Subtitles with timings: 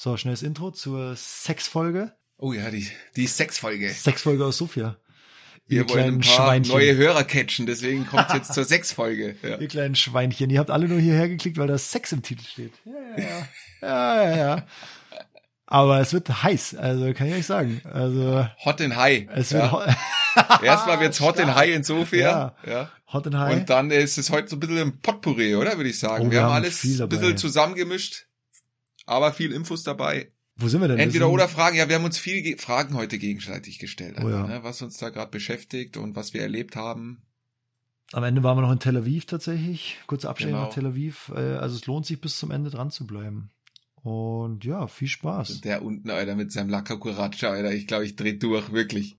[0.00, 2.12] So, schnelles Intro zur Sexfolge.
[2.36, 3.90] Oh ja, die, die Sexfolge.
[3.90, 4.96] Sexfolge aus Sofia.
[5.66, 6.72] Wir Ihr wollen ein paar Schweinchen.
[6.72, 9.34] neue Hörer catchen, deswegen kommt jetzt zur Sexfolge.
[9.42, 9.58] Ja.
[9.58, 10.50] Ihr kleinen Schweinchen.
[10.50, 12.74] Ihr habt alle nur hierher geklickt, weil da Sex im Titel steht.
[12.84, 13.44] Ja, ja, ja.
[13.82, 14.66] ja, ja, ja.
[15.66, 17.82] Aber es wird heiß, also kann ich euch sagen.
[17.84, 19.26] Also Hot and High.
[19.34, 19.72] es wird ja.
[19.72, 21.58] hot, Erstmal wird's Hot and Stark.
[21.58, 22.54] High in Sofia.
[22.64, 22.70] Ja.
[22.72, 22.92] Ja.
[23.12, 23.56] hot and high.
[23.56, 25.76] Und dann ist es heute so ein bisschen ein Potpourri, oder?
[25.76, 26.22] Würde ich sagen.
[26.22, 28.27] Oh, wir, wir haben haben alles ein bisschen zusammengemischt,
[29.08, 30.30] aber viel Infos dabei.
[30.56, 30.98] Wo sind wir denn?
[30.98, 31.76] Entweder oder Fragen.
[31.76, 34.46] Ja, wir haben uns viele Ge Fragen heute gegenseitig gestellt, Oh ja.
[34.46, 34.60] ne?
[34.62, 37.22] was uns da gerade beschäftigt und was wir erlebt haben.
[38.12, 39.98] Am Ende waren wir noch in Tel Aviv tatsächlich.
[40.06, 40.64] Kurze Abstecher Genau.
[40.64, 41.30] nach Tel Aviv.
[41.34, 43.50] Äh, Also es lohnt sich bis zum Ende dran zu bleiben.
[44.02, 45.50] Und ja, viel Spaß.
[45.50, 49.16] Und der unten, Alter, mit seinem Lacca Cucaracha, Alter, ich glaube, ich dreh durch, wirklich.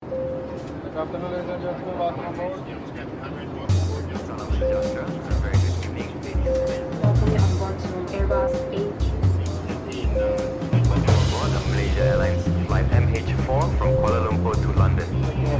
[13.79, 15.07] From Kuala Lumpur to London.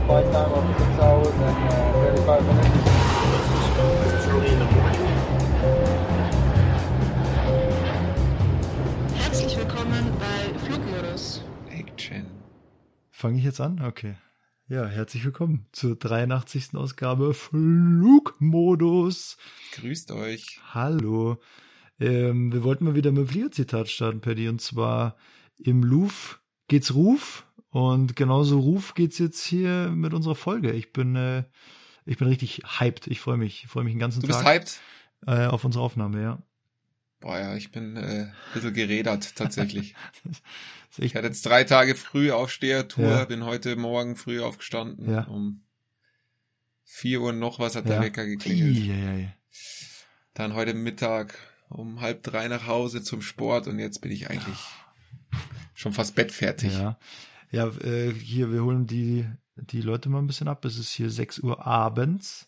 [0.05, 1.93] flight time of 6 hours and uh,
[2.27, 2.89] 35 minutes.
[9.15, 11.45] Herzlich willkommen bei Flugmodus.
[11.69, 12.25] Action.
[13.09, 13.81] Fange ich jetzt an?
[13.81, 14.15] Okay.
[14.67, 16.75] Ja, herzlich willkommen zur 83.
[16.75, 17.77] Ausgabe Flugmodus.
[19.75, 20.59] Grüßt euch.
[20.73, 21.37] Hallo.
[22.01, 24.49] Ähm, wir wollten mal wieder mit dem Fliegerzitat starten, Paddy.
[24.49, 25.15] Und zwar
[25.57, 26.35] im Louvre
[26.67, 27.45] geht's Ruf.
[27.71, 30.71] Und genauso Ruf geht's jetzt hier mit unserer Folge.
[30.71, 31.43] Ich bin, äh,
[32.05, 33.07] ich bin richtig hyped.
[33.07, 33.63] Ich freue mich.
[33.65, 34.79] Ich freue mich den ganzen Du bist Tag hyped?
[35.27, 36.41] äh, auf unsere Aufnahme, ja.
[37.19, 39.95] Boah, ja, ich bin äh, ein bisschen gerädert, tatsächlich.
[40.97, 43.25] Ich hatte jetzt drei Tage früh Aufsteher-Tour, Ja.
[43.25, 45.09] bin heute Morgen früh aufgestanden.
[45.09, 45.25] Ja.
[45.25, 45.61] Um
[46.83, 48.01] vier Uhr noch was hat der ja.
[48.01, 48.75] Wecker geklingelt.
[48.75, 49.35] Eieiei.
[50.33, 51.37] Dann heute Mittag
[51.69, 54.57] um halb drei nach Hause zum Sport und jetzt bin ich eigentlich
[55.75, 56.73] schon fast bettfertig.
[56.73, 56.97] Ja,
[57.51, 60.63] ja äh, hier, wir holen die, die Leute mal ein bisschen ab.
[60.65, 62.47] Es ist hier 6 Uhr abends.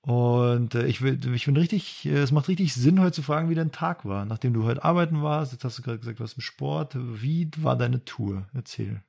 [0.00, 3.48] Und äh, ich, will, ich bin richtig, äh, es macht richtig Sinn, heute zu fragen,
[3.48, 4.26] wie dein Tag war.
[4.26, 6.94] Nachdem du heute arbeiten warst, jetzt hast du gerade gesagt, du warst im Sport.
[6.94, 8.46] Wie war deine Tour?
[8.52, 9.02] Erzähl.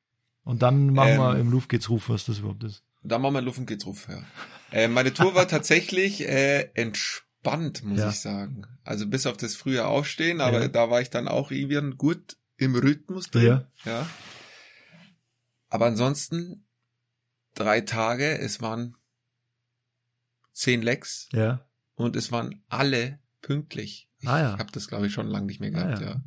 [0.45, 2.83] Und dann machen Ähm, wir im Luft geht's Ruf, was das überhaupt ist.
[3.03, 4.23] Da machen wir Luft und geht's ruf, ja.
[4.71, 8.09] Äh, meine Tour war tatsächlich äh, entspannt, muss Ja.
[8.09, 8.65] ich sagen.
[8.83, 10.67] Also bis auf das frühe Aufstehen, aber Ja.
[10.69, 13.45] da war ich dann auch irgendwie gut im Rhythmus drin.
[13.45, 13.67] Ja.
[13.85, 14.07] ja.
[15.75, 16.65] Aber ansonsten
[17.53, 18.95] drei Tage, es waren
[20.53, 21.67] zehn Lecks Ja.
[21.95, 24.09] und es waren alle pünktlich.
[24.19, 24.57] Ich Ah, ja.
[24.57, 26.07] habe das, glaube ich, schon lange nicht mehr Ah, gehabt, ja.
[26.11, 26.23] ja.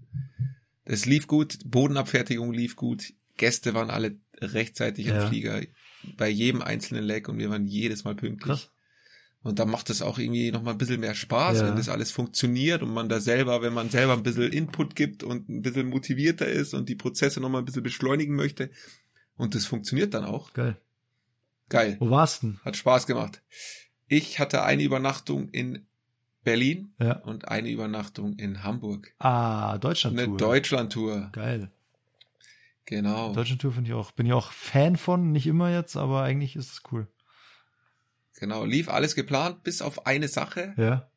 [0.85, 5.23] Es lief gut, Bodenabfertigung lief gut, Gäste waren alle rechtzeitig Ja.
[5.23, 5.63] im Flieger
[6.19, 8.59] bei jedem einzelnen Leck und wir waren jedes Mal pünktlich.
[8.61, 8.71] Krass.
[9.41, 11.69] Und da macht es auch irgendwie noch mal ein bisschen mehr Spaß, Ja.
[11.69, 15.23] wenn das alles funktioniert und man da selber, wenn man selber ein bisschen Input gibt
[15.23, 18.71] und ein bisschen motivierter ist und die Prozesse noch mal ein bisschen beschleunigen möchte.
[19.39, 20.53] Und das funktioniert dann auch.
[20.53, 20.77] Geil.
[21.71, 21.97] Geil.
[22.01, 22.61] Wo warst du denn?
[22.65, 23.43] Hat Spaß gemacht.
[24.09, 25.87] Ich hatte eine Übernachtung in
[26.45, 27.19] Berlin Ja.
[27.21, 29.15] und eine Übernachtung in Hamburg.
[29.19, 30.19] Ah, Deutschland.
[30.19, 31.31] Eine Deutschlandtour.
[31.33, 31.71] Geil.
[32.87, 33.33] Genau.
[33.35, 34.13] Deutschland-Tour finde ich auch.
[34.13, 37.07] Bin ich auch Fan von, nicht immer jetzt, aber eigentlich ist es cool.
[38.41, 38.65] Genau.
[38.65, 40.73] Lief alles geplant, bis auf eine Sache.
[40.79, 41.11] Ja.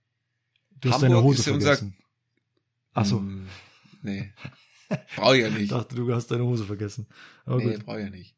[0.81, 1.97] Du hast Hamburg deine Hose ist unser- vergessen.
[2.93, 3.19] Ach so.
[3.19, 3.47] Hm,
[4.01, 4.33] nee.
[5.15, 5.71] Brauche ich ja Ich nicht.
[5.71, 7.07] dachte, du hast deine Hose vergessen.
[7.45, 8.35] Aber nee, brauche ich ja nicht.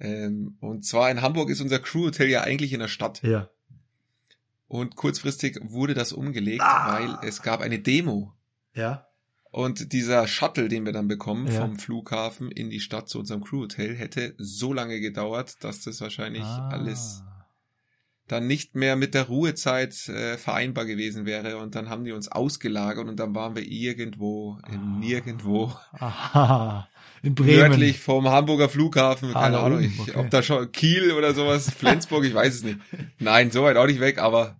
[0.00, 3.22] Ähm, und zwar in Hamburg ist unser Crew-Hotel ja eigentlich in der Stadt.
[3.22, 3.48] Ja.
[4.66, 6.94] Und kurzfristig wurde das umgelegt, Ah.
[7.20, 8.32] weil es gab eine Demo.
[8.74, 9.06] Ja.
[9.50, 11.60] Und dieser Shuttle, den wir dann bekommen Ja.
[11.60, 16.42] vom Flughafen in die Stadt zu unserem Crew-Hotel, hätte so lange gedauert, dass das wahrscheinlich
[16.42, 16.68] Ah.
[16.70, 17.22] alles
[18.32, 21.58] dann nicht mehr mit der Ruhezeit äh, vereinbar gewesen wäre.
[21.58, 24.98] Und dann haben die uns ausgelagert und dann waren wir irgendwo, in Ah.
[24.98, 26.88] nirgendwo, Aha.
[27.22, 27.56] In Bremen.
[27.70, 30.14] nördlich vom Hamburger Flughafen, Ah, keine da Ahnung, ich, okay.
[30.16, 32.78] ob da schon Kiel oder sowas, Flensburg, ich weiß es nicht.
[33.20, 34.58] Nein, so weit auch nicht weg, aber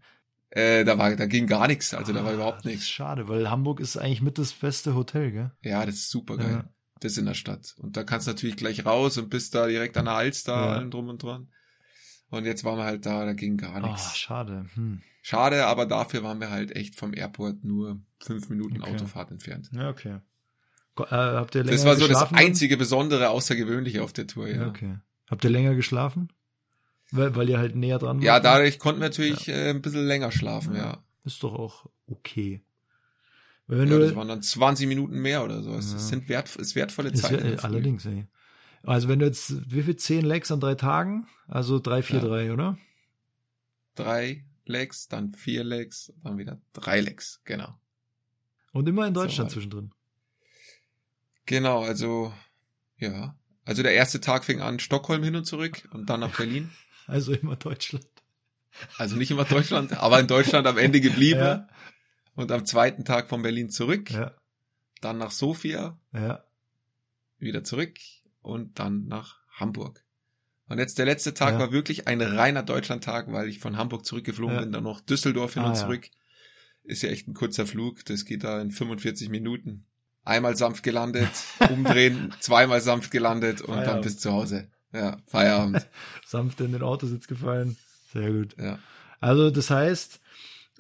[0.51, 2.89] äh, da war, da ging gar nichts, also da war Ah, überhaupt nichts.
[2.89, 5.51] Schade, weil Hamburg ist eigentlich mit das beste Hotel, gell?
[5.63, 6.51] Ja, das ist super geil.
[6.51, 6.65] Ja.
[7.01, 7.75] Das ist in der Stadt.
[7.79, 10.73] Und da kannst du natürlich gleich raus und bist da direkt an der Alster, Ja.
[10.75, 11.49] allem drum und dran.
[12.33, 14.19] Und jetzt waren wir halt da, da ging gar Ah, nichts.
[14.19, 14.67] schade.
[14.75, 15.03] Hm.
[15.23, 18.91] Schade, aber dafür waren wir halt echt vom Airport nur fünf Minuten Okay.
[18.95, 19.71] Autofahrt entfernt.
[19.73, 20.19] Ja, okay.
[20.99, 24.63] Äh, habt ihr länger Das war so das einzige Besondere, Außergewöhnliche auf der Tour, ja.
[24.63, 24.99] Ja, okay.
[25.31, 26.31] Habt ihr länger geschlafen?
[27.11, 28.45] Weil, weil ihr halt näher dran Ja, wart?
[28.47, 31.03] dadurch konnten wir natürlich äh, ein bisschen länger schlafen, ja.
[31.25, 32.63] Ist doch auch okay.
[33.67, 35.75] Wenn ja du, das waren dann 20 Minuten mehr oder so.
[35.75, 35.99] Es Ja.
[35.99, 37.41] sind wert, ist wertvolle ist, Zeit.
[37.41, 38.27] in äh, allerdings, ey.
[38.85, 39.97] Also wenn du jetzt, wie viel?
[39.97, 41.27] Zehn Legs an drei Tagen?
[41.47, 42.25] Also drei, vier, Ja.
[42.27, 42.79] drei, oder?
[43.95, 47.79] Drei Legs, dann vier Legs, dann wieder drei Legs, genau.
[48.73, 49.53] Und immer in So Deutschland weit.
[49.53, 49.93] zwischendrin.
[51.47, 52.33] Genau, also
[52.99, 53.37] ja.
[53.65, 56.71] Also der erste Tag fing an Stockholm hin und zurück und dann nach Berlin.
[57.09, 58.07] Also immer Deutschland.
[58.97, 61.41] Also nicht immer Deutschland, aber in Deutschland am Ende geblieben.
[61.41, 61.69] Ja.
[62.37, 64.33] Und am zweiten Tag von Berlin zurück, Ja,
[65.01, 66.45] dann nach Sofia, ja.
[67.39, 67.99] wieder zurück
[68.43, 70.05] und dann nach Hamburg.
[70.69, 71.59] Und jetzt der letzte Tag Ja.
[71.59, 74.61] war wirklich ein reiner Deutschlandtag, weil ich von Hamburg zurückgeflogen Ja.
[74.63, 76.09] bin, dann noch Düsseldorf hin Ah, und zurück.
[76.85, 79.87] Ist ja echt ein kurzer Flug, das geht da in 45 Minuten.
[80.25, 81.29] Einmal sanft gelandet,
[81.71, 84.05] umdrehen, zweimal sanft gelandet und dann Feierabend.
[84.05, 84.69] bis zu Hause.
[84.93, 85.89] Ja, Feierabend.
[86.27, 87.77] Sanft in den Autositz gefallen.
[88.13, 88.55] Sehr gut.
[88.59, 88.79] Ja.
[89.21, 90.21] Also das heißt,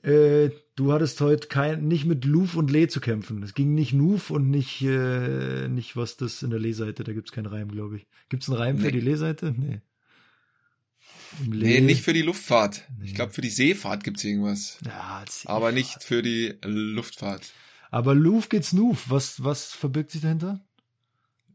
[0.03, 3.43] äh, du hattest heute kein, nicht mit Luf und Le zu kämpfen.
[3.43, 7.05] Es ging nicht Nuf und nicht, äh, nicht was das in der Lehseite.
[7.05, 8.07] Da gibt's keinen Reim, glaube ich.
[8.29, 8.93] Gibt's einen Reim für Nee.
[8.93, 9.55] die Lehseite?
[9.57, 9.81] Nee.
[11.51, 12.83] Le Nee, nicht für die Luftfahrt.
[12.99, 13.07] Nee.
[13.07, 14.79] Ich glaube, für die Seefahrt gibt's irgendwas.
[14.85, 17.53] ja, Aber nicht für die Luftfahrt.
[17.91, 19.07] Aber Luf geht's Nuf.
[19.09, 20.65] Was, was verbirgt sich dahinter?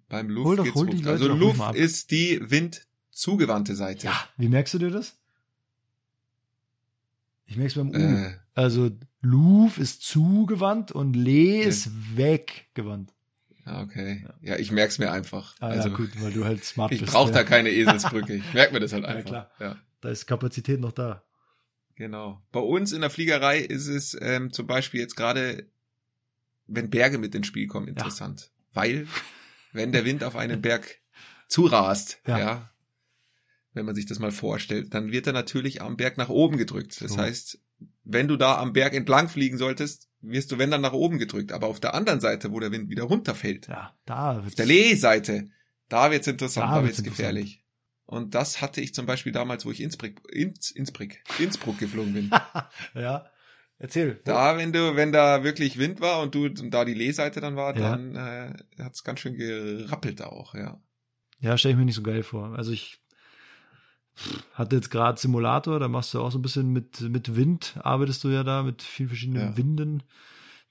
[0.09, 1.05] Beim Hol doch- geht's hol Luft.
[1.07, 1.27] Also.
[1.27, 4.07] Luft ist die windzugewandte Seite.
[4.07, 4.29] Ja.
[4.37, 5.15] Wie merkst du dir das?
[7.45, 7.93] Ich merk's beim U.
[7.93, 8.89] Äh, Also
[9.21, 11.67] Luf ist zugewandt und Le Ja.
[11.67, 13.13] ist weggewandt.
[13.65, 14.25] ja, okay.
[14.41, 15.53] Ja, ich merk's mir einfach.
[15.59, 17.11] Ah also ja, gut, weil du halt smart ich bist.
[17.11, 17.35] brauche ja.
[17.35, 18.33] da keine Eselsbrücke.
[18.35, 19.29] Ich merk mir das halt Ja, einfach.
[19.29, 19.51] klar.
[19.59, 21.23] Ja, Da ist Kapazität noch da.
[21.95, 22.41] genau.
[22.51, 25.67] Bei uns in der Fliegerei ist es ähm, zum Beispiel jetzt gerade,
[26.65, 28.51] wenn Berge mit ins Spiel kommen, interessant.
[28.73, 29.07] Weil,
[29.71, 30.97] wenn der Wind auf einen Berg
[31.47, 32.39] zurast, Ja.
[32.39, 32.69] ja.
[33.73, 36.99] wenn man sich das mal vorstellt, dann wird er natürlich am Berg nach oben gedrückt.
[37.01, 37.17] Das So.
[37.19, 37.59] heißt,
[38.09, 41.51] wenn du da am Berg entlang fliegen solltest, wirst du wenn dann nach oben gedrückt.
[41.51, 45.49] Aber auf der anderen Seite, wo der Wind wieder runterfällt, Ja, da auf der Lee-Seite,
[45.89, 47.63] da wird's interessant, Da da, wird's wird's gefährlich.
[48.05, 51.09] Und das hatte ich zum Beispiel damals, wo ich Innsbruck, Inns, Innsbruck,
[51.39, 52.31] Innsbruck geflogen bin.
[52.95, 53.25] ja.
[53.79, 54.21] Erzähl.
[54.23, 57.55] Da, wenn du, wenn da wirklich Wind war und du und da die Lee-Seite dann
[57.55, 57.91] war, Ja.
[57.91, 60.81] dann äh, hat's ganz schön gerappelt auch, ja.
[61.39, 62.55] Ja, stelle ich mir nicht so geil vor.
[62.57, 62.99] Also ich
[64.53, 68.23] hatte jetzt gerade Simulator, da machst du auch so ein bisschen mit, mit Wind, arbeitest
[68.23, 69.57] du ja da mit vielen verschiedenen Ja.
[69.57, 70.03] Winden.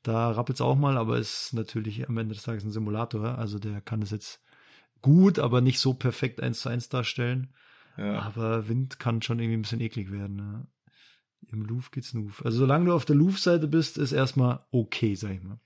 [0.03, 3.39] Da rappelt's auch mal, aber ist natürlich am Ende des Tages ein Simulator.
[3.39, 4.41] Also der kann es jetzt
[5.03, 7.53] gut, aber nicht so perfekt eins zu eins darstellen.
[7.97, 8.21] ja.
[8.21, 10.37] Aber Wind kann schon irgendwie ein bisschen eklig werden.
[10.37, 10.67] Ne?
[11.51, 12.45] Im Luf geht's Nuf.
[12.45, 15.59] Also solange du auf der Luf-Seite bist, ist erstmal okay, sag ich mal.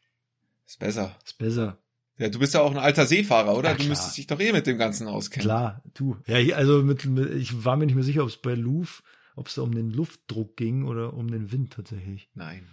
[0.67, 1.17] Ist besser.
[1.25, 1.79] Ist besser.
[2.21, 3.71] Ja, du bist ja auch ein alter Seefahrer, oder?
[3.71, 5.47] Ja, du müsstest dich doch eh mit dem Ganzen auskennen.
[5.47, 6.19] Klar, du.
[6.27, 9.03] Ja, hier, also mit, mit, ich war mir nicht mehr sicher, ob es bei Luf,
[9.37, 12.29] ob es da um den Luftdruck ging oder um den Wind tatsächlich.
[12.35, 12.67] Nein.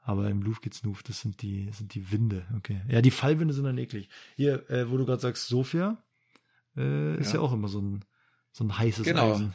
[0.00, 2.80] Aber im Luf geht's Nuf, das sind die, das sind die Winde, okay.
[2.88, 4.08] Ja, die Fallwinde sind dann eklig.
[4.34, 6.02] Hier, äh, wo du gerade sagst, Sofia,
[6.76, 7.34] äh, ist ja.
[7.38, 7.40] Ja.
[7.42, 8.04] auch immer so ein,
[8.50, 9.32] so ein heißes Genau.
[9.32, 9.54] Eisen.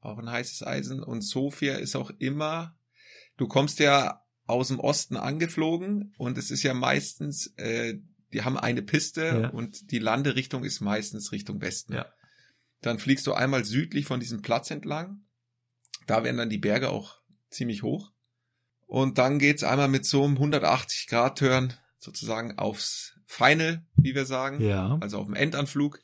[0.00, 1.02] Auch ein heißes Eisen.
[1.02, 2.74] Und Sofia ist auch immer,
[3.36, 7.98] du kommst ja aus dem Osten angeflogen und es ist ja meistens, äh,
[8.34, 9.48] die haben eine Piste Ja.
[9.50, 11.94] und die Landerichtung ist meistens Richtung Westen.
[11.94, 12.06] Ja.
[12.82, 15.24] Dann fliegst du einmal südlich von diesem Platz entlang.
[16.06, 18.12] Da werden dann die Berge auch ziemlich hoch.
[18.86, 24.26] Und dann geht's einmal mit so einem 180 Grad Turn sozusagen aufs Final, wie wir
[24.26, 24.98] sagen Ja.
[25.00, 26.00] also auf dem Endanflug.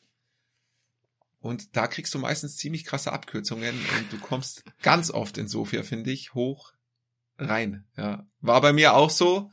[1.41, 5.83] Und da kriegst du meistens ziemlich krasse Abkürzungen und du kommst ganz oft in Sofia,
[5.83, 6.73] finde ich, hoch
[7.39, 7.87] rein.
[7.97, 9.51] Ja, war bei mir auch so,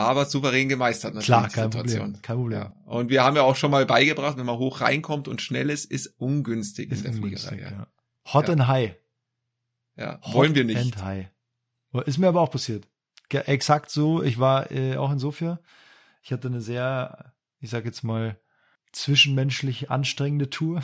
[0.00, 2.00] aber souverän gemeistert natürlich Klar, kein Situation.
[2.14, 2.22] Problem.
[2.22, 2.60] Kein Problem.
[2.60, 2.74] Ja.
[2.86, 5.84] Und wir haben ja auch schon mal beigebracht, wenn man hoch reinkommt und schnell ist,
[5.90, 7.72] ist ungünstig Ist in der ungünstig, Fliegerei.
[7.72, 7.86] ja.
[8.32, 8.52] Hot Ja.
[8.54, 8.94] and high.
[9.96, 10.20] Ja.
[10.22, 10.78] Hot Wollen wir nicht.
[10.80, 11.26] And high.
[12.06, 12.86] Ist mir aber auch passiert.
[13.28, 14.22] Exakt so.
[14.22, 15.60] Ich war äh, auch in Sofia.
[16.22, 18.38] Ich hatte eine sehr, ich sag jetzt mal,
[18.92, 20.82] zwischenmenschlich anstrengende Tour.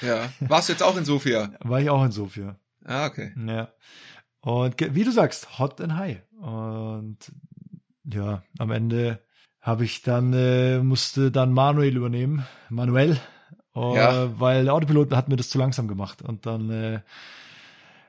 [0.00, 0.30] Ja.
[0.40, 1.52] Warst du jetzt auch in Sofia?
[1.60, 2.58] War ich auch in Sofia.
[2.84, 3.32] Ah, okay.
[3.46, 3.72] Ja.
[4.40, 6.20] Und wie du sagst, hot and high.
[6.38, 7.16] Und
[8.04, 9.20] ja, am Ende
[9.60, 12.46] habe ich dann, äh, musste dann Manuel übernehmen.
[12.68, 13.18] Manuel.
[13.74, 14.38] Äh, Ja.
[14.38, 16.22] Weil der Autopilot hat mir das zu langsam gemacht.
[16.22, 17.00] Und dann äh,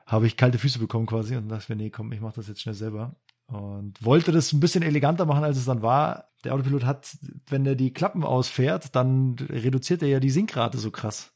[0.06, 2.60] habe ich kalte Füße bekommen quasi und dachte mir, nee, komm, ich mache das jetzt
[2.60, 3.16] schnell selber.
[3.46, 6.28] Und wollte das ein bisschen eleganter machen, als es dann war.
[6.44, 7.16] Der Autopilot hat,
[7.48, 11.32] wenn er die Klappen ausfährt, dann reduziert er ja die Sinkrate so krass.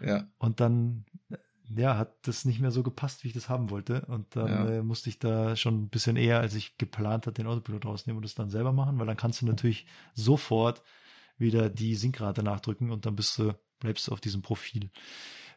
[0.00, 0.24] Ja.
[0.38, 1.04] Und dann,
[1.76, 4.06] ja, hat das nicht mehr so gepasst, wie ich das haben wollte.
[4.06, 4.68] Und dann Ja.
[4.68, 8.18] äh, musste ich da schon ein bisschen eher, als ich geplant hatte, den Autopilot rausnehmen
[8.18, 10.82] und das dann selber machen, weil dann kannst du natürlich sofort
[11.36, 14.90] wieder die Sinkrate nachdrücken und dann bist du, bleibst du auf diesem Profil.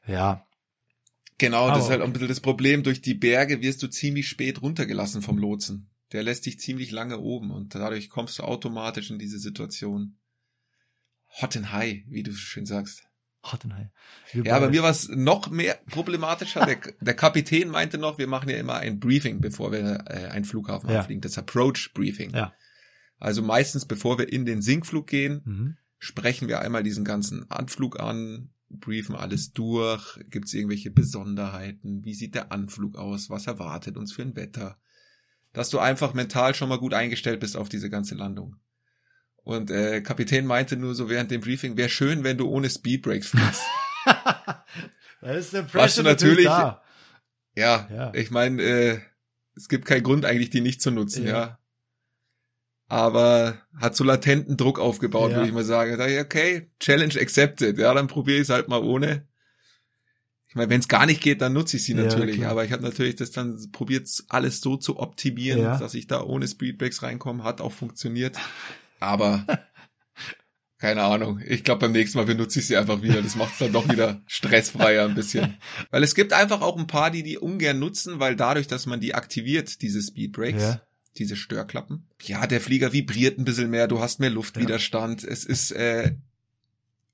[0.06, 0.46] Ja,
[1.42, 2.84] Genau, das Aber ist halt auch ein bisschen das Problem.
[2.84, 5.90] Durch die Berge wirst du ziemlich spät runtergelassen vom Lotsen.
[6.12, 10.20] Der lässt dich ziemlich lange oben und dadurch kommst du automatisch in diese Situation.
[11.42, 13.08] Hot and high, wie du schön sagst.
[13.44, 13.88] High.
[14.34, 16.66] Wir Ja, bei mir war es noch mehr problematischer.
[16.66, 20.46] Der, der Kapitän meinte noch, wir machen ja immer ein Briefing, bevor wir äh, einen
[20.46, 21.00] Flughafen Ja.
[21.00, 21.22] anfliegen.
[21.22, 22.32] Das Approach Briefing.
[22.36, 22.54] Ja.
[23.18, 25.78] Also meistens, bevor wir in den Sinkflug gehen, Mhm.
[26.00, 32.14] sprechen wir einmal diesen ganzen Anflug an, briefen alles durch, gibt es irgendwelche Besonderheiten, wie
[32.14, 34.78] sieht der Anflug aus, was erwartet uns für ein Wetter,
[35.54, 38.56] dass du einfach mental schon mal gut eingestellt bist auf diese ganze Landung.
[39.52, 43.28] Und äh, Kapitän meinte nur so während dem Briefing, wäre schön, wenn du ohne Speedbrakes
[43.30, 43.62] fliegst.
[45.24, 46.82] Da ist der Was Pressure du natürlich- da.
[47.56, 48.12] ja, Ja.
[48.16, 49.00] ich meine, äh,
[49.56, 51.32] es gibt keinen Grund eigentlich, die nicht zu nutzen, Ja.
[51.40, 51.60] ja.
[52.88, 55.38] Aber hat so latenten Druck aufgebaut, Ja.
[55.38, 55.98] würde ich mal sagen.
[55.98, 57.78] Da ich, okay, Challenge accepted.
[57.78, 59.28] Ja, dann probiere ich es halt mal ohne.
[60.48, 62.38] Ich meine, wenn es gar nicht geht, dann nutze ich sie Ja, natürlich.
[62.38, 62.52] klar.
[62.52, 65.78] Aber ich habe natürlich das dann probiert, alles so zu optimieren, Ja.
[65.78, 67.44] dass ich da ohne Speedbreaks reinkomme.
[67.46, 68.38] Hat auch funktioniert.
[69.02, 69.46] Aber
[70.78, 71.42] keine Ahnung.
[71.46, 73.22] Ich glaube, beim nächsten Mal benutze ich sie einfach wieder.
[73.22, 75.58] Das macht es dann doch wieder stressfreier ein bisschen.
[75.90, 79.00] Weil es gibt einfach auch ein paar, die die ungern nutzen, weil dadurch, dass man
[79.02, 80.82] die aktiviert, diese Speedbrakes, Ja.
[81.18, 85.24] diese Störklappen, ja, der Flieger vibriert ein bisschen mehr, du hast mehr Luftwiderstand.
[85.24, 86.16] Es ist äh,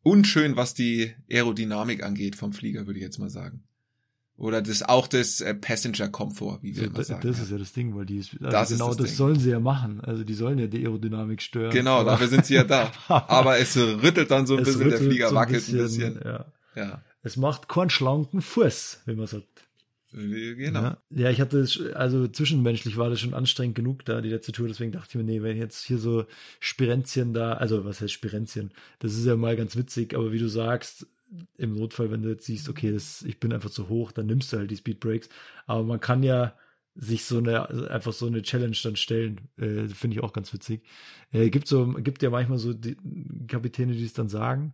[0.03, 3.63] unschön, was die Aerodynamik angeht vom Flieger, würde ich jetzt mal sagen.
[4.37, 7.27] Oder das auch das äh, Passenger Comfort, wie wir So, immer sagen.
[7.27, 9.15] das ist ja das Ding, weil die, also Das ist genau das das, Ding.
[9.15, 9.99] sollen sie ja machen.
[10.01, 11.71] Also die sollen ja die Aerodynamik stören.
[11.71, 12.91] Genau, Aber- dafür sind sie ja da.
[13.07, 16.19] Aber es rüttelt dann so ein bisschen, der Flieger so wackelt ein bisschen.
[16.23, 16.45] Ja.
[16.75, 19.47] Ja, Es macht keinen schlanken Fuß, wie man sagt.
[20.11, 20.81] genau.
[20.81, 20.97] Ja.
[21.09, 24.67] ja, ich hatte, es- also zwischenmenschlich war das schon anstrengend genug da, die letzte Tour,
[24.67, 26.25] deswegen dachte ich mir, nee, wenn jetzt hier so
[26.59, 28.71] Spirenzchen da, also was heißt Spirenzchen?
[28.99, 31.07] Das ist ja mal ganz witzig, aber wie du sagst,
[31.57, 34.51] im Notfall, wenn du jetzt siehst, okay, das, ich bin einfach zu hoch, dann nimmst
[34.53, 35.29] du halt die Speedbrakes.
[35.65, 36.55] Aber man kann ja
[36.95, 40.51] sich so eine, also einfach so eine Challenge dann stellen, äh, finde ich auch ganz
[40.53, 40.83] witzig.
[41.31, 42.97] Äh, gibt so, gibt ja manchmal so die
[43.47, 44.73] Kapitäne, die es dann sagen,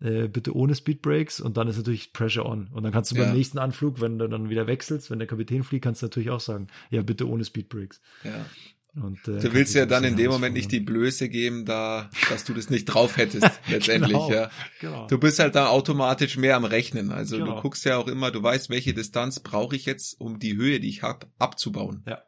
[0.00, 2.68] äh, bitte ohne Speedbrakes und dann ist natürlich Pressure on.
[2.68, 3.24] Und dann kannst du Ja.
[3.24, 6.30] beim nächsten Anflug, wenn du dann wieder wechselst, wenn der Kapitän fliegt, kannst du natürlich
[6.30, 8.00] auch sagen, ja, bitte ohne Speedbrakes.
[8.24, 8.46] Ja.
[8.94, 10.80] Und, äh, Du willst ja dann in dem Moment nicht die.
[10.80, 14.50] Blöße geben, da, dass du das nicht drauf hättest, letztendlich, Genau, ja.
[14.80, 15.06] Genau.
[15.06, 17.12] Du bist halt da automatisch mehr am Rechnen.
[17.12, 17.56] Also Genau.
[17.56, 20.80] du guckst ja auch immer, du weißt, welche Distanz brauche ich jetzt, um die Höhe,
[20.80, 22.02] die ich habe, abzubauen.
[22.06, 22.22] Ja.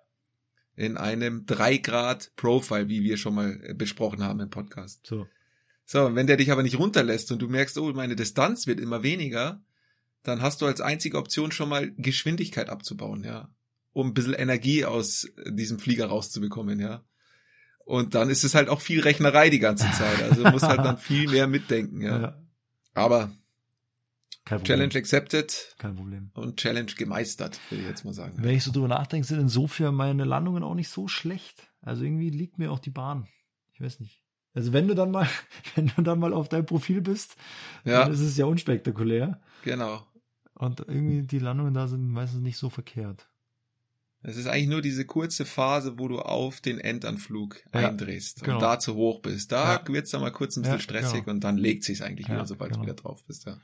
[0.77, 5.07] In einem 3 Grad Profile, wie wir schon mal äh, besprochen haben im Podcast.
[5.07, 5.27] so.
[5.85, 8.79] So, und wenn der dich aber nicht runterlässt und du merkst, oh, meine Distanz wird
[8.81, 9.61] immer weniger,
[10.23, 13.51] dann hast du als einzige Option schon mal Geschwindigkeit abzubauen, ja.
[13.93, 17.05] Um ein bisschen Energie aus diesem Flieger rauszubekommen, ja.
[17.85, 20.23] Und dann ist es halt auch viel Rechnerei die ganze Zeit.
[20.23, 22.21] Also du musst halt dann viel mehr mitdenken, ja.
[22.21, 22.43] Ja.
[22.95, 23.33] Aber.
[24.65, 26.31] Challenge accepted Kein Problem.
[26.35, 28.35] und Challenge gemeistert, würde ich jetzt mal sagen.
[28.39, 31.69] Wenn ich so drüber nachdenke, sind insofern meine Landungen auch nicht so schlecht.
[31.81, 33.29] Also irgendwie liegt mir auch die Bahn.
[33.73, 34.21] Ich weiß nicht.
[34.55, 35.29] Also wenn du dann mal,
[35.77, 37.37] wenn du dann mal auf deinem Profil bist,
[37.85, 39.41] Ja, dann ist es ja unspektakulär.
[39.65, 40.05] genau.
[40.55, 43.29] Und irgendwie die Landungen da sind meistens nicht so verkehrt.
[44.25, 48.57] Es ist eigentlich nur diese kurze Phase, wo du auf den Endanflug Ja, eindrehst genau.
[48.57, 49.51] und da zu hoch bist.
[49.51, 49.89] Da Ja.
[49.89, 51.33] wird's dann mal kurz ein bisschen Ja, stressig genau.
[51.33, 52.85] und dann legt sich's eigentlich wieder, sobald genau.
[52.85, 53.47] du wieder drauf bist.
[53.47, 53.57] Ja.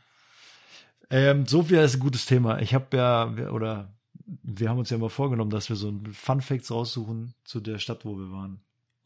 [1.10, 2.60] Ähm, Sofia ist ein gutes Thema.
[2.60, 3.94] Ich habe ja, oder
[4.42, 7.78] wir haben uns ja mal vorgenommen, dass wir so ein Fun Facts raussuchen zu der
[7.78, 8.60] Stadt, wo wir waren.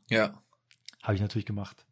[0.09, 0.35] ja.
[1.03, 1.85] Habe ich natürlich gemacht.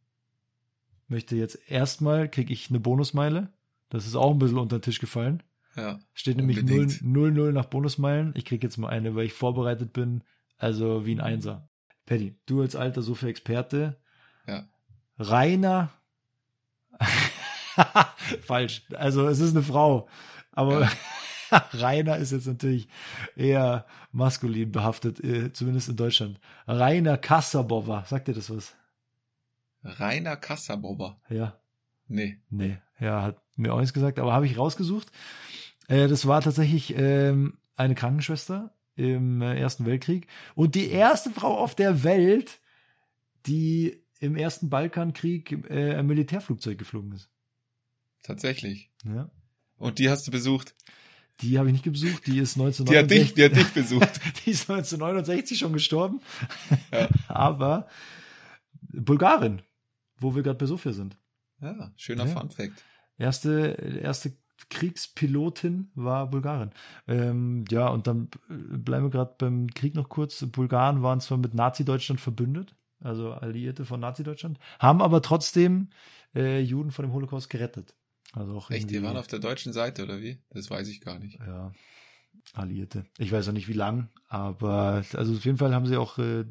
[1.09, 3.53] Möchte jetzt erstmal, kriege ich eine Bonusmeile.
[3.89, 5.43] Das ist auch ein bisschen unter den Tisch gefallen.
[5.77, 6.01] Ja.
[6.15, 6.93] Steht nämlich Unbedingt.
[7.03, 8.33] 0-0 nach Bonusmeilen.
[8.37, 10.23] Ich krieg jetzt mal eine, weil ich vorbereitet bin.
[10.59, 11.69] Also wie ein Einser.
[12.07, 14.01] Paddy, du als alter Sofa-Experte.
[14.47, 14.69] Ja.
[15.19, 15.91] Rainer.
[18.43, 18.83] Falsch.
[18.95, 20.09] Also es ist eine Frau.
[20.53, 20.91] Aber
[21.73, 22.89] Rainer ist jetzt natürlich
[23.37, 26.41] eher maskulin behaftet, äh, zumindest in Deutschland.
[26.67, 28.05] Rainer Kassabova.
[28.07, 28.77] Sagt dir das was?
[29.83, 31.21] Rainer Kassabauer.
[31.29, 31.61] Ja.
[32.07, 32.43] Nee.
[32.51, 35.11] Nee, ja, hat mir auch nichts gesagt, aber habe ich rausgesucht.
[35.89, 41.57] Äh, das war tatsächlich ähm, eine Krankenschwester im äh, Ersten Weltkrieg und die erste Frau
[41.59, 42.61] auf der Welt,
[43.47, 47.31] die im Ersten Balkankrieg äh, ein Militärflugzeug geflogen ist.
[48.23, 48.91] Tatsächlich.
[49.05, 49.31] Ja.
[49.79, 50.75] Und die hast du besucht.
[51.41, 54.21] Die habe ich nicht besucht, die ist Die hat 1969, dich, die hat dich besucht.
[54.45, 56.21] die ist 1969 schon gestorben.
[56.93, 57.09] Ja.
[57.29, 57.89] Aber
[58.83, 59.63] Bulgarin,
[60.19, 61.17] wo wir gerade bei Sofia sind.
[61.63, 62.39] Ja, schöner Ja.
[62.39, 62.85] Fun Fact.
[63.21, 64.33] Erste, erste
[64.71, 66.71] Kriegspilotin war Bulgarin.
[67.07, 70.45] Ähm, ja, und dann äh, bleiben wir gerade beim Krieg noch kurz.
[70.47, 75.89] Bulgaren waren zwar mit Nazi-Deutschland verbündet, also Alliierte von Nazi-Deutschland, haben aber trotzdem
[76.35, 77.95] äh, Juden von dem Holocaust gerettet.
[78.33, 80.39] Also auch Echt, die waren auf der deutschen Seite, oder wie?
[80.51, 81.39] Das weiß ich gar nicht.
[81.41, 81.73] ja,
[82.55, 83.05] Alliierte.
[83.19, 86.45] Ich weiß auch nicht wie lang, aber also auf jeden Fall haben sie auch äh,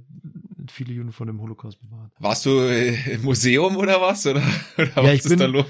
[0.69, 2.11] viele Juden von dem Holocaust bewahrt.
[2.19, 4.25] Warst du äh, im Museum oder was?
[4.27, 4.41] Oder,
[4.77, 5.65] oder Ja, was ist bin- da los?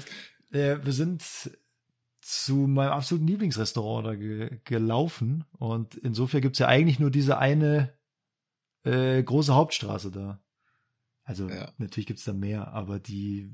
[0.50, 1.22] Äh, wir sind
[2.20, 7.94] zu meinem absoluten Lieblingsrestaurant da ge gelaufen und insofern gibt's ja eigentlich nur diese eine
[8.84, 10.40] äh, große Hauptstraße da.
[11.24, 11.72] Also Ja.
[11.78, 13.52] natürlich gibt's da mehr, aber die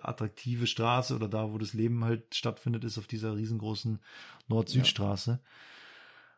[0.00, 4.00] attraktive Straße oder da, wo das Leben halt stattfindet, ist auf dieser riesengroßen
[4.48, 5.40] Nord-Süd-Straße.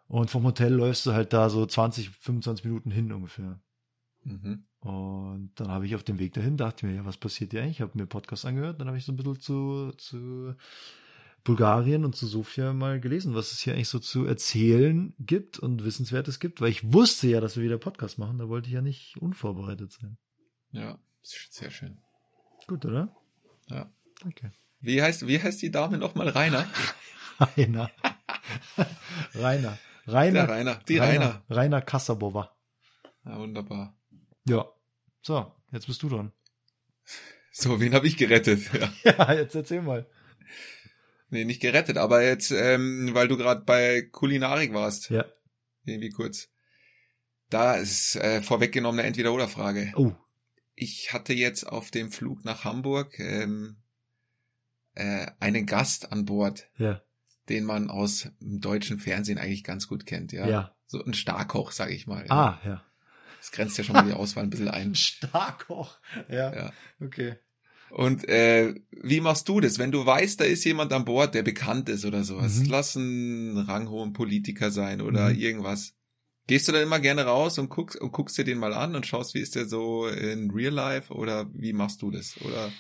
[0.09, 3.61] Und vom Hotel läufst du halt da so 20, 25 Minuten hin ungefähr.
[4.26, 4.64] Mhm.
[4.80, 7.76] Und dann habe ich auf dem Weg dahin, dachte mir, ja, was passiert hier eigentlich?
[7.76, 10.54] Ich habe mir Podcast angehört, dann habe ich so ein bisschen zu, zu
[11.45, 15.85] Bulgarien und zu Sofia mal gelesen, was es hier eigentlich so zu erzählen gibt und
[15.85, 18.83] Wissenswertes gibt, weil ich wusste ja, dass wir wieder Podcast machen, da wollte ich ja
[18.83, 20.18] nicht unvorbereitet sein.
[20.73, 21.99] Ja, sehr schön.
[22.66, 23.14] Gut, oder?
[23.68, 23.90] Ja.
[24.23, 24.50] Danke.
[24.80, 26.28] Wie heißt, wie heißt die Dame nochmal?
[26.28, 26.66] Rainer?
[27.56, 27.90] Rainer.
[29.35, 29.78] Rainer.
[30.06, 30.47] Rainer.
[30.47, 30.80] Der Rainer.
[30.88, 31.42] Die Rainer.
[31.49, 32.56] Rainer Kassabova.
[33.25, 33.97] Ja, wunderbar.
[34.47, 34.67] Ja.
[35.23, 36.33] So, jetzt bist du dran.
[37.53, 38.71] So, wen habe ich gerettet?
[39.05, 39.12] Ja.
[39.19, 40.07] Ja, jetzt erzähl mal.
[41.31, 45.25] Nee, nicht gerettet, aber jetzt, ähm, weil du gerade bei Kulinarik warst, Ja.
[45.85, 46.49] irgendwie kurz.
[47.50, 49.93] Da ist äh, vorweggenommene Entweder-Oder-Frage.
[49.97, 50.12] Oh.
[50.75, 53.76] Ich hatte jetzt auf dem Flug nach Hamburg ähm,
[54.95, 57.03] äh, einen Gast an Bord, Ja.
[57.49, 60.47] den man aus dem deutschen Fernsehen eigentlich ganz gut kennt, ja.
[60.49, 60.76] Ja.
[60.87, 62.26] So ein Starkoch, sage ich mal.
[62.26, 62.31] Ja.
[62.33, 62.85] Ah, ja.
[63.47, 64.95] Das grenzt ja schon mal die Auswahl ein bisschen ein.
[64.97, 65.99] Starkoch.
[66.29, 66.53] Ja.
[66.53, 66.73] Ja.
[67.00, 67.37] Okay.
[67.91, 71.45] Und äh, wie machst du das, wenn du weißt, da ist jemand an Bord, der
[71.45, 72.57] bekannt ist oder sowas?
[72.57, 72.65] Mhm.
[72.67, 75.38] Lass ein ranghohen Politiker sein oder Mhm.
[75.38, 75.95] irgendwas.
[76.49, 79.07] Gehst du da immer gerne raus und guckst und guckst dir den mal an und
[79.07, 82.37] schaust, wie ist der so in Real Life oder wie machst du das?
[82.41, 82.73] Oder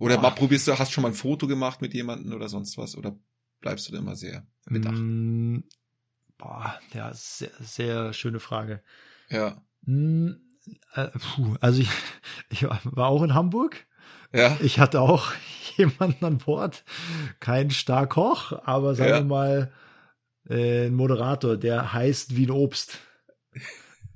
[0.00, 2.96] oder mal probierst du, hast schon mal ein Foto gemacht mit jemandem oder sonst was
[2.96, 3.16] oder
[3.60, 4.96] bleibst du da immer sehr bedacht?
[4.96, 5.58] Mm,
[6.36, 8.82] boah, ja, sehr, sehr schöne Frage.
[9.28, 10.30] Ja, Mm,
[10.94, 11.88] äh, puh, also ich,
[12.50, 13.86] ich war auch in Hamburg.
[14.32, 15.32] ja, Ich hatte auch
[15.76, 16.84] jemanden an Bord.
[17.40, 19.16] Kein Starkoch, aber sagen Ja.
[19.18, 19.72] wir mal
[20.48, 22.98] äh, ein Moderator, der heißt wie ein Obst.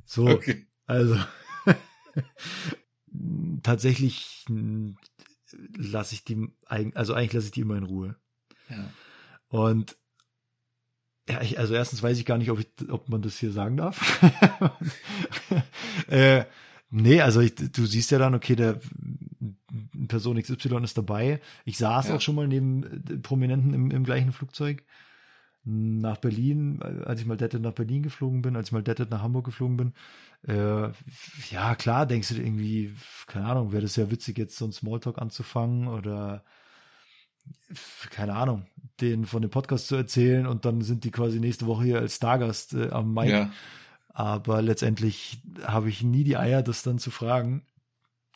[0.05, 1.19] So, okay, also
[3.63, 4.45] tatsächlich
[5.77, 8.17] lasse ich die, also eigentlich lasse ich die immer in Ruhe.
[8.69, 8.90] ja,
[9.49, 9.97] Und
[11.29, 13.77] ja, ich, also erstens weiß ich gar nicht, ob, ich, ob man das hier sagen
[13.77, 14.21] darf.
[16.09, 16.45] äh,
[16.91, 18.81] nee, also ich, du siehst ja dann, okay, der
[20.09, 21.41] Person XY ist dabei.
[21.64, 22.17] Ich saß Ja.
[22.17, 24.85] auch schon mal neben äh, Prominenten im, im gleichen Flugzeug
[25.64, 29.21] nach Berlin, als ich mal dettet nach Berlin geflogen bin, als ich mal dettet nach
[29.23, 29.93] Hamburg geflogen bin.
[30.47, 30.91] Äh,
[31.51, 32.95] ja, klar, denkst du irgendwie,
[33.27, 36.43] keine Ahnung, wäre das ja witzig, jetzt so einen Smalltalk anzufangen oder
[38.11, 38.67] keine Ahnung,
[39.01, 42.17] den von dem Podcast zu erzählen und dann sind die quasi nächste Woche hier als
[42.17, 43.31] Stargast äh, am Mic.
[43.31, 43.51] ja,
[44.09, 47.63] Aber letztendlich habe ich nie die Eier, das dann zu fragen.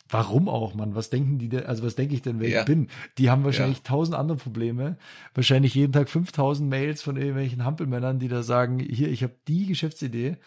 [0.09, 0.95] Warum auch, Mann?
[0.95, 2.59] Was denken die denn, also was denke ich denn, wer Ja.
[2.59, 2.89] ich bin?
[3.17, 4.97] Die haben wahrscheinlich tausend andere Probleme.
[5.33, 9.65] Wahrscheinlich jeden Tag 5000 Mails von irgendwelchen Hampelmännern, die da sagen, hier, ich habe die
[9.65, 10.37] Geschäftsidee.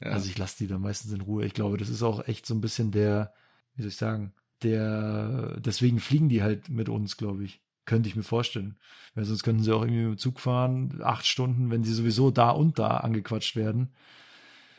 [0.00, 0.10] ja.
[0.10, 1.44] Also ich lasse die dann meistens in Ruhe.
[1.44, 3.32] Ich glaube, das ist auch echt so ein bisschen der,
[3.76, 4.32] wie soll ich sagen,
[4.62, 7.60] der, deswegen fliegen die halt mit uns, glaube ich.
[7.84, 8.76] Könnte ich mir vorstellen.
[9.14, 12.30] Weil sonst könnten sie auch irgendwie mit dem Zug fahren, acht Stunden, wenn sie sowieso
[12.30, 13.92] da und da angequatscht werden.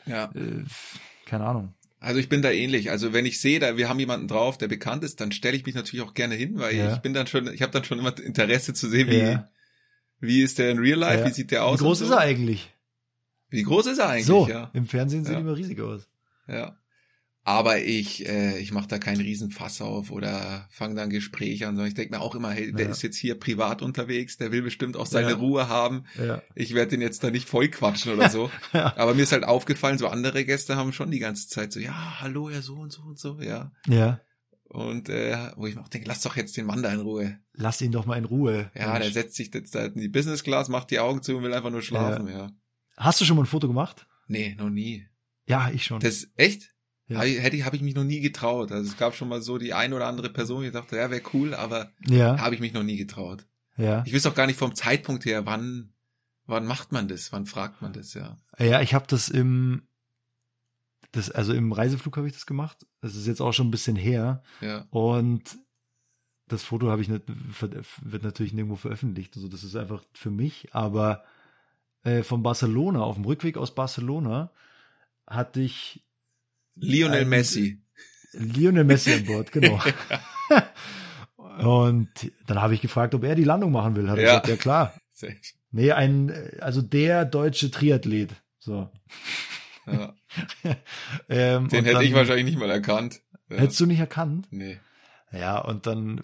[0.06, 0.24] ja.
[0.34, 0.64] Äh,
[1.26, 1.74] keine Ahnung.
[2.00, 2.90] Also ich bin da ähnlich.
[2.90, 5.64] Also wenn ich sehe, da wir haben jemanden drauf, der bekannt ist, dann stelle ich
[5.64, 6.92] mich natürlich auch gerne hin, weil Ja.
[6.92, 9.48] ich bin dann schon, ich habe dann schon immer Interesse zu sehen, wie Ja.
[10.20, 11.26] wie ist der in Real Life, Ja.
[11.28, 11.80] wie sieht der aus?
[11.80, 12.14] Wie groß und ist so.
[12.16, 12.70] er eigentlich?
[13.48, 14.26] Wie groß ist er eigentlich?
[14.26, 16.06] so, im Fernsehen sieht er immer riesig aus.
[16.48, 16.76] ja.
[17.46, 21.88] Aber ich, äh, ich mache da keinen Riesenfass auf oder fange dann Gespräche an, sondern
[21.88, 22.90] ich denke mir auch immer, hey, der Ja.
[22.92, 25.36] ist jetzt hier privat unterwegs, der will bestimmt auch seine Ja.
[25.36, 26.04] Ruhe haben.
[26.18, 26.40] Ja.
[26.54, 28.50] Ich werde den jetzt da nicht voll quatschen oder so.
[28.72, 28.96] Ja.
[28.96, 32.20] Aber mir ist halt aufgefallen, so andere Gäste haben schon die ganze Zeit so, ja,
[32.20, 33.72] hallo, ja, so und so und so, ja.
[33.86, 34.20] ja.
[34.64, 37.38] Und äh, wo ich mir auch denke, lass doch jetzt den Mann da in Ruhe.
[37.52, 38.70] Lass ihn doch mal in Ruhe.
[38.74, 39.04] Ja, Mensch.
[39.04, 41.52] der setzt sich jetzt da in die Business Class, macht die Augen zu und will
[41.54, 42.50] einfach nur schlafen, ja.
[42.96, 44.06] Hast du schon mal ein Foto gemacht?
[44.28, 45.06] Nee, noch nie.
[45.46, 46.00] Ja, ich schon.
[46.00, 46.73] Das echt?
[47.06, 47.18] Ja.
[47.18, 48.72] Hab ich, hätte ich, habe ich mich noch nie getraut.
[48.72, 51.22] Also es gab schon mal so die ein oder andere Person, die dachte, ja, wäre
[51.34, 53.46] cool, aber ja, habe ich mich noch nie getraut.
[53.76, 54.02] ja.
[54.06, 55.92] Ich wüsste auch gar nicht vom Zeitpunkt her, wann,
[56.46, 58.38] wann macht man das, wann fragt man das, ja.
[58.58, 59.82] Ja, ich habe das im,
[61.12, 62.86] das, also im Reiseflug habe ich das gemacht.
[63.00, 64.42] Das ist jetzt auch schon ein bisschen her.
[64.60, 65.58] Ja, Und
[66.48, 67.24] das Foto habe ich nicht,
[68.02, 69.36] wird natürlich nirgendwo veröffentlicht.
[69.36, 70.68] Also das ist einfach für mich.
[70.72, 71.24] Aber
[72.02, 74.50] äh, von Barcelona, auf dem Rückweg aus Barcelona,
[75.26, 76.04] hatte ich
[76.76, 77.80] Lionel Ein- Messi.
[78.32, 79.80] Lionel Messi an Bord, genau.
[81.36, 82.08] Und
[82.46, 84.08] dann habe ich gefragt, ob er die Landung machen will.
[84.10, 84.30] Hat er Ja.
[84.40, 84.94] gesagt, ja klar.
[85.70, 88.30] Nee, ein, äh, also der deutsche Triathlet.
[88.58, 88.90] So.
[89.86, 90.14] Ja.
[91.28, 93.20] Ähm, Den hätte dann- ich wahrscheinlich nicht mal erkannt.
[93.48, 93.58] Ja.
[93.58, 94.48] Hättest du nicht erkannt?
[94.50, 94.80] Nee.
[95.30, 96.22] Ja, und dann, äh,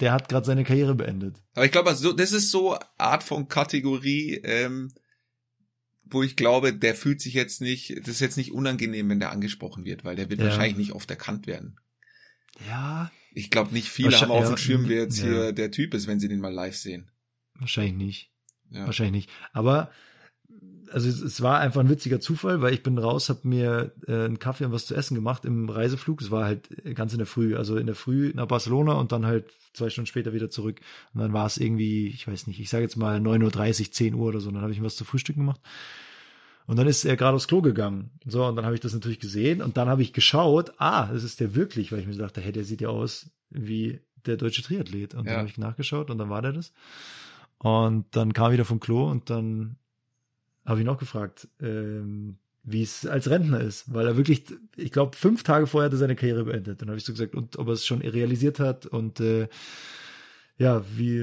[0.00, 1.42] der hat gerade seine Karriere beendet.
[1.54, 4.90] Aber ich glaube, also, das ist so Art von Kategorie, ähm,
[6.14, 9.30] wo ich glaube, der fühlt sich jetzt nicht, das ist jetzt nicht unangenehm, wenn der
[9.32, 10.46] angesprochen wird, weil der wird Ja.
[10.46, 11.78] wahrscheinlich nicht oft erkannt werden.
[12.68, 15.24] Ja, Ich glaube, nicht viele haben auf dem Schirm, wer jetzt ja.
[15.24, 17.10] hier der Typ ist, wenn sie den mal live sehen.
[17.56, 18.30] wahrscheinlich nicht.
[18.70, 18.86] Ja.
[18.86, 19.30] Wahrscheinlich nicht.
[19.52, 19.90] Aber
[20.92, 24.24] also es, es war einfach ein witziger Zufall, weil ich bin raus, habe mir äh,
[24.24, 26.20] einen Kaffee und was zu essen gemacht im Reiseflug.
[26.20, 29.26] Es war halt ganz in der Früh, also in der Früh nach Barcelona und dann
[29.26, 30.80] halt zwei Stunden später wieder zurück.
[31.12, 34.14] Und dann war es irgendwie, ich weiß nicht, ich sage jetzt mal 9.30 Uhr, 10
[34.14, 34.48] Uhr oder so.
[34.48, 35.60] Und dann habe ich mir was zu frühstücken gemacht.
[36.66, 38.10] Und dann ist er gerade aufs Klo gegangen.
[38.24, 41.22] So, und dann habe ich das natürlich gesehen und dann habe ich geschaut, ah, das
[41.22, 44.62] ist der wirklich, weil ich mir dachte, hey, der sieht ja aus wie der deutsche
[44.62, 45.14] Triathlet.
[45.14, 45.32] Und Ja.
[45.32, 46.72] dann habe ich nachgeschaut und dann war der das.
[47.58, 49.76] Und dann kam er wieder vom Klo und dann
[50.64, 54.44] habe ich noch gefragt, ähm, wie es als Rentner ist, weil er wirklich,
[54.76, 56.80] ich glaube, fünf Tage vorher hat er seine Karriere beendet.
[56.80, 59.48] Dann habe ich so gesagt, und ob er es schon realisiert hat und äh,
[60.56, 61.20] ja, wie,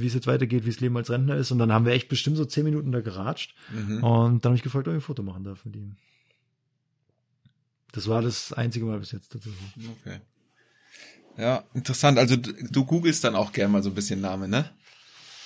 [0.00, 1.50] wie es jetzt weitergeht, wie das Leben als Rentner ist.
[1.50, 3.54] Und dann haben wir echt bestimmt so zehn Minuten da geratscht.
[3.72, 4.04] Mhm.
[4.04, 5.96] Und dann habe ich gefragt, ob ich ein Foto machen darf mit ihm.
[7.92, 9.88] Das war das einzige Mal bis jetzt tatsächlich.
[10.00, 10.20] Okay.
[11.36, 12.18] Ja, interessant.
[12.18, 14.70] Also du, du googelst dann auch gern mal so ein bisschen Name, ne?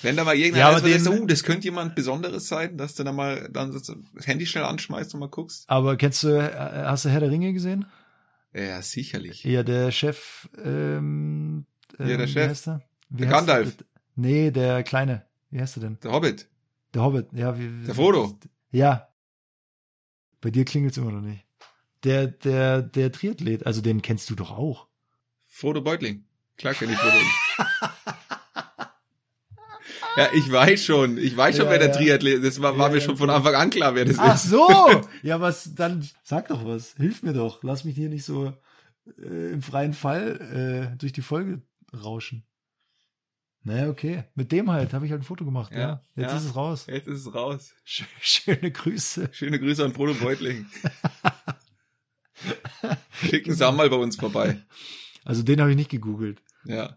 [0.03, 2.47] Wenn da mal Ja, irgendeiner aber wo du den- sagst, oh, das könnte jemand Besonderes
[2.49, 3.91] sein, dass du dann mal dann das
[4.27, 5.69] Handy schnell anschmeißt und mal guckst.
[5.69, 7.87] Aber kennst du, äh, hast du Herr der Ringe gesehen?
[8.55, 9.45] Ja, sicherlich.
[9.45, 11.67] Ja, der Chef, ähm,
[11.99, 12.35] Ja, der ähm, Chef.
[12.47, 12.83] Wie heißt er?
[13.11, 13.77] Wie Der Gandalf.
[13.77, 13.87] der?
[14.17, 15.27] Nee, der Kleine.
[15.51, 15.99] Wie heißt er denn?
[16.03, 16.49] Der Hobbit.
[16.95, 17.27] Der Hobbit.
[17.33, 18.39] Ja, wie, Der Frodo.
[18.71, 19.09] Ja.
[20.41, 21.45] Bei dir klingelt's immer noch nicht.
[22.05, 24.87] Der, der, der Triathlet, also den kennst du doch auch.
[25.49, 26.25] Frodo Beutling.
[26.57, 27.17] Klar kenne ich Frodo.
[30.19, 31.19] ja, ich weiß schon.
[31.19, 31.95] Ich weiß schon, Ja, wer der ja.
[31.95, 32.45] Triathlet ist.
[32.45, 33.31] Das war, war mir schon von.
[33.31, 34.51] Anfang an klar, wer das Ach ist.
[34.51, 34.69] so!
[35.23, 36.95] Ja, was, dann sag doch was.
[36.97, 37.63] Hilf mir doch.
[37.63, 38.53] Lass mich hier nicht so
[39.19, 42.45] äh, im freien Fall äh, durch die Folge rauschen.
[43.65, 44.25] Naja, okay.
[44.35, 45.79] Mit dem halt habe ich halt ein Foto gemacht, ja.
[45.79, 46.37] Ja, Jetzt ja.
[46.39, 46.87] ist es raus.
[46.89, 47.75] Jetzt ist es raus.
[47.85, 49.29] Sch schöne Grüße.
[49.33, 50.67] Schöne Grüße an Frodo Beutling.
[53.13, 54.59] Schicken Sam mal bei uns vorbei.
[55.25, 56.41] Also den habe ich nicht gegoogelt.
[56.65, 56.97] Ja.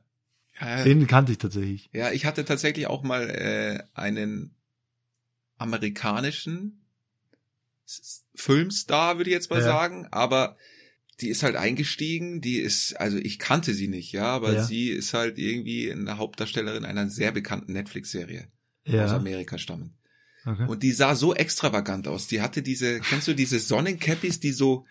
[0.85, 1.89] Den kannte ich tatsächlich.
[1.93, 4.55] ja, ich hatte tatsächlich auch mal äh, einen
[5.57, 6.81] amerikanischen
[8.35, 9.65] Filmstar, würde ich jetzt mal Ja.
[9.65, 10.57] sagen, aber
[11.19, 14.63] die ist halt eingestiegen, die ist, also ich kannte sie nicht, ja, aber Ja.
[14.63, 18.47] sie ist halt irgendwie eine Hauptdarstellerin einer sehr bekannten Netflix-Serie
[18.87, 19.15] aus Ja.
[19.15, 19.93] Amerika stammend.
[20.45, 20.65] Okay.
[20.67, 22.25] Und die sah so extravagant aus.
[22.27, 24.85] Die hatte diese, kennst du diese Sonnencappies, die so,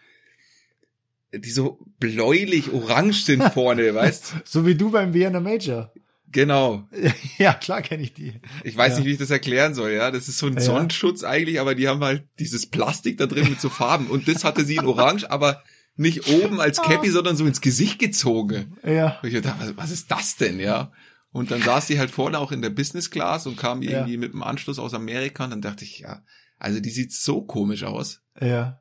[1.32, 4.34] die so bläulich orange sind vorne, weißt?
[4.44, 5.92] So wie du beim Vienna Major.
[6.32, 6.88] Genau.
[7.38, 8.34] ja, klar kenne ich die.
[8.64, 8.98] Ich weiß Ja.
[8.98, 10.10] nicht, wie ich das erklären soll, ja.
[10.10, 10.60] Das ist so ein Ja.
[10.60, 14.06] Sonnenschutz eigentlich, aber die haben halt dieses Plastik da drin mit so Farben.
[14.06, 15.62] Und das hatte sie in orange, aber
[15.96, 18.76] nicht oben als Cappy, sondern so ins Gesicht gezogen.
[18.84, 19.18] Ja.
[19.22, 20.92] Und ich dachte, was- was ist das denn, ja?
[21.32, 23.90] Und dann saß sie halt vorne auch in der Business Class und kam Ja.
[23.90, 26.22] irgendwie mit dem Anschluss aus Amerika und dann dachte ich, ja,
[26.58, 28.20] also die sieht so komisch aus.
[28.40, 28.79] Ja.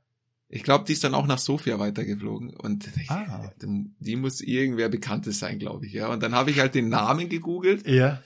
[0.51, 3.51] Ich glaube, die ist dann auch nach Sofia weitergeflogen und Ah.
[3.61, 6.07] die, muss irgendwer Bekanntes sein, glaube ich, ja.
[6.07, 8.21] Und dann habe ich halt den Namen gegoogelt Ja.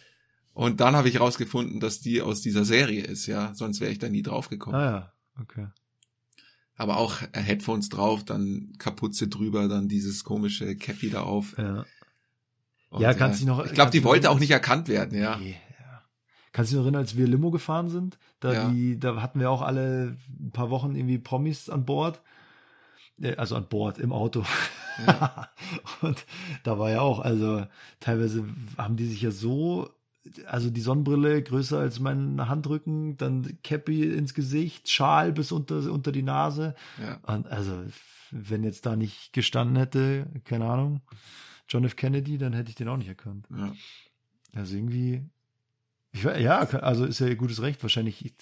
[0.54, 3.54] und dann habe ich rausgefunden, dass die aus dieser Serie ist, ja.
[3.54, 4.76] Sonst wäre ich da nie drauf gekommen.
[4.76, 5.14] Ah ja.
[5.42, 5.68] Okay.
[6.76, 11.56] Aber auch Headphones drauf, dann Kapuze drüber, dann dieses komische Cappy da auf.
[11.58, 11.86] Ja.
[12.90, 15.38] Und, Ja, kannst dich noch- Ich glaube, die wollte auch nicht erkannt werden, ja.
[15.38, 16.04] Nee, ja.
[16.52, 18.18] Kannst du dich noch erinnern, als wir Limo gefahren sind?
[18.40, 18.70] Da, Ja.
[18.70, 20.16] die, da hatten wir auch alle
[20.54, 22.22] paar Wochen irgendwie Promis an Bord.
[23.22, 24.44] Äh, Also an Bord, im Auto.
[25.06, 25.50] Ja.
[26.02, 26.26] Und
[26.64, 27.66] da war ja auch, also
[28.00, 28.46] teilweise
[28.78, 29.90] haben die sich ja so,
[30.46, 36.12] also die Sonnenbrille größer als mein Handrücken, dann Cappy ins Gesicht, Schal bis unter, unter
[36.12, 36.76] die Nase.
[37.02, 37.18] ja.
[37.24, 37.84] Und also,
[38.32, 41.02] wenn jetzt da nicht gestanden hätte, keine Ahnung,
[41.70, 41.96] John F.
[41.96, 43.48] Kennedy, dann hätte ich den auch nicht erkannt.
[43.56, 43.74] ja.
[44.56, 45.24] Also irgendwie,
[46.12, 47.82] ich, ja, also ist ja ihr gutes Recht.
[47.82, 48.34] Wahrscheinlich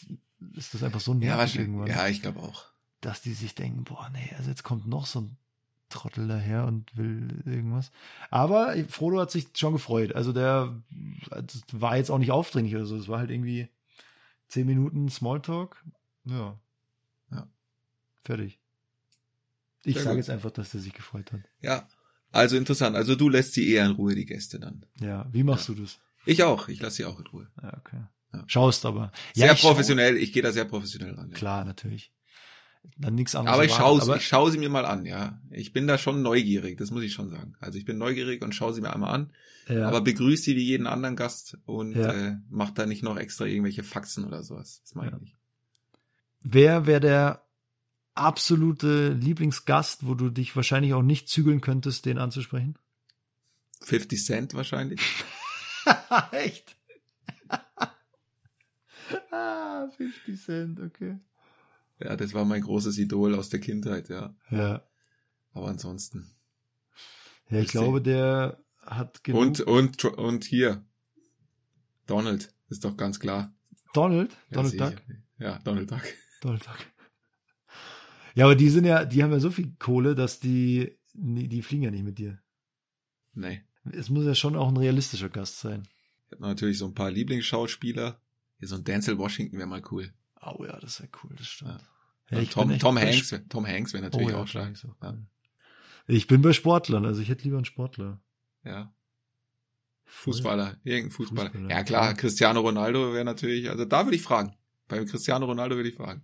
[0.56, 1.68] ist das einfach so Ja, nervig wahrscheinlich.
[1.68, 2.66] irgendwann, ja, ich glaube auch.
[3.02, 5.38] dass die sich denken, boah, nee, also jetzt kommt noch so ein
[5.90, 7.92] Trottel daher und will irgendwas.
[8.30, 10.14] Aber Frodo hat sich schon gefreut.
[10.16, 10.82] Also der
[11.30, 12.96] das war jetzt auch nicht aufdringlich oder so.
[12.96, 13.68] Es war halt irgendwie
[14.48, 15.84] zehn Minuten Smalltalk.
[16.26, 16.58] Ja.
[17.32, 17.48] Ja.
[18.24, 18.58] Fertig.
[19.84, 21.42] Ich sage jetzt einfach, dass der sich gefreut hat.
[21.60, 21.88] Ja.
[22.32, 22.96] Also interessant.
[22.96, 24.86] Also du lässt sie eher in Ruhe, die Gäste dann.
[25.02, 26.00] Ja, wie machst du das?
[26.26, 26.70] Ich auch.
[26.70, 27.48] Ich lasse sie auch in Ruhe.
[27.62, 28.02] Ja, okay.
[28.34, 28.44] Ja.
[28.48, 29.12] Schaust aber.
[29.34, 30.18] Sehr ja, ich schau- professionell.
[30.18, 31.30] Ich gehe da sehr professionell ran.
[31.30, 31.36] Ja.
[31.36, 32.12] Klar, natürlich.
[32.98, 33.54] Dann nichts anderes.
[33.56, 35.40] Aber ich schaue aber- ich schau sie mir mal an, ja.
[35.52, 37.56] Ich bin da schon neugierig, das muss ich schon sagen.
[37.60, 39.34] Also ich bin neugierig und schaue sie mir einmal an,
[39.68, 39.88] Ja.
[39.88, 42.12] aber begrüße sie wie jeden anderen Gast und Ja.
[42.12, 44.82] äh, mach da nicht noch extra irgendwelche Faxen oder sowas.
[44.84, 45.36] Das meine ich nicht.
[46.42, 47.46] Wer wäre der
[48.16, 52.78] absolute Lieblingsgast, wo du dich wahrscheinlich auch nicht zügeln könntest, den anzusprechen?
[53.82, 55.00] 50 Cent wahrscheinlich.
[56.32, 56.76] Echt?
[59.32, 61.20] ah, 50 Cent, okay.
[62.00, 64.36] Ja, das war mein großes Idol aus der Kindheit, ja.
[64.50, 64.84] Ja.
[65.54, 66.32] Aber ansonsten.
[67.50, 69.42] Ja, ich glaube, der hat genug.
[69.42, 70.84] Und, und, und hier.
[72.08, 73.54] Donald, ist doch ganz klar.
[73.94, 74.32] Donald?
[74.32, 74.92] Ja, Donald sicher.
[74.92, 75.02] Duck?
[75.38, 76.04] Ja, Donald Duck.
[76.42, 76.78] Donald Duck.
[78.34, 81.84] Ja, aber die sind ja, die haben ja so viel Kohle, dass die, die fliegen
[81.84, 82.40] ja nicht mit dir.
[83.34, 83.62] Nee.
[83.92, 85.84] Es muss ja schon auch ein realistischer Gast sein.
[86.28, 88.22] Ich hab natürlich so ein paar Lieblingsschauspieler.
[88.62, 90.14] Hier so ein Denzel Washington wäre mal cool.
[90.40, 91.82] Oh ja, das wäre cool, das stimmt.
[92.30, 92.40] Ja.
[92.40, 94.76] Ja, Tom, Tom bei Hanks, Tom Hanks wäre natürlich oh, ja, auch stark.
[94.78, 95.10] auch Ja.
[95.14, 95.26] cool.
[96.06, 98.22] Ich bin bei Sportlern, also ich hätte lieber einen Sportler.
[98.64, 98.94] Ja.
[100.06, 101.50] Fußballer, irgendein Fußballer.
[101.50, 101.70] Fußballer.
[101.72, 104.56] Ja klar, Cristiano Ronaldo wäre natürlich, also da würde ich fragen.
[104.88, 106.24] Bei Cristiano Ronaldo würde ich fragen.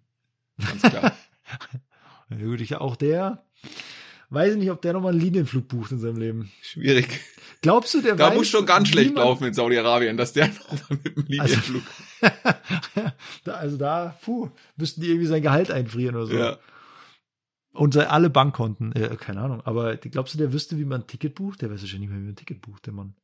[0.60, 1.17] Ganz klar.
[2.30, 3.46] Würde ich auch der,
[4.30, 6.52] weiß ich nicht, ob der nochmal einen Linienflug bucht in seinem Leben.
[6.62, 7.20] Schwierig.
[7.62, 10.90] Glaubst du, der Da weiß, muss schon ganz schlecht laufen in Saudi-Arabien, dass der noch
[10.90, 11.84] mal mit dem Linienflug.
[13.44, 16.34] da, also da, puh, müssten die irgendwie sein Gehalt einfrieren oder so.
[16.38, 16.58] ja.
[17.74, 19.62] Und alle Bankkonten, äh, keine Ahnung.
[19.62, 21.62] Aber glaubst du, der wüsste, wie man ein Ticket bucht?
[21.62, 23.16] Der weiß ja schon nicht mehr, wie man ein Ticket bucht, der Mann.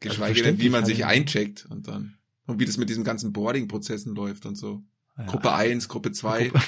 [0.00, 2.16] Geschweige denn, wie man sich eincheckt und dann.
[2.46, 4.82] Und wie das mit diesen ganzen Boarding-Prozessen läuft und so.
[5.18, 5.26] Ja.
[5.26, 6.48] Gruppe 1, Gruppe 2.
[6.48, 6.64] Gruppe-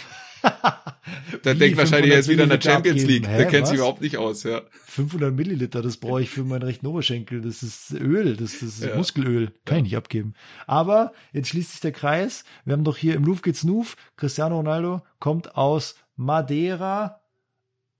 [1.42, 3.22] Da denkt wahrscheinlich, ist wieder in der 500 Champions abgeben?
[3.24, 3.28] League.
[3.28, 4.62] Hä, Der kennt sich überhaupt nicht aus, ja.
[4.86, 7.40] 500 Milliliter, das brauche ich für meinen rechten Oberschenkel.
[7.40, 8.96] Das ist Öl, das, das ist Ja.
[8.96, 9.52] Muskelöl.
[9.64, 10.34] Kann ich nicht abgeben.
[10.66, 12.44] Aber jetzt schließt sich der Kreis.
[12.64, 13.96] Wir haben doch hier im Louvre geht's Nuf.
[14.16, 17.20] Cristiano Ronaldo kommt aus Madeira.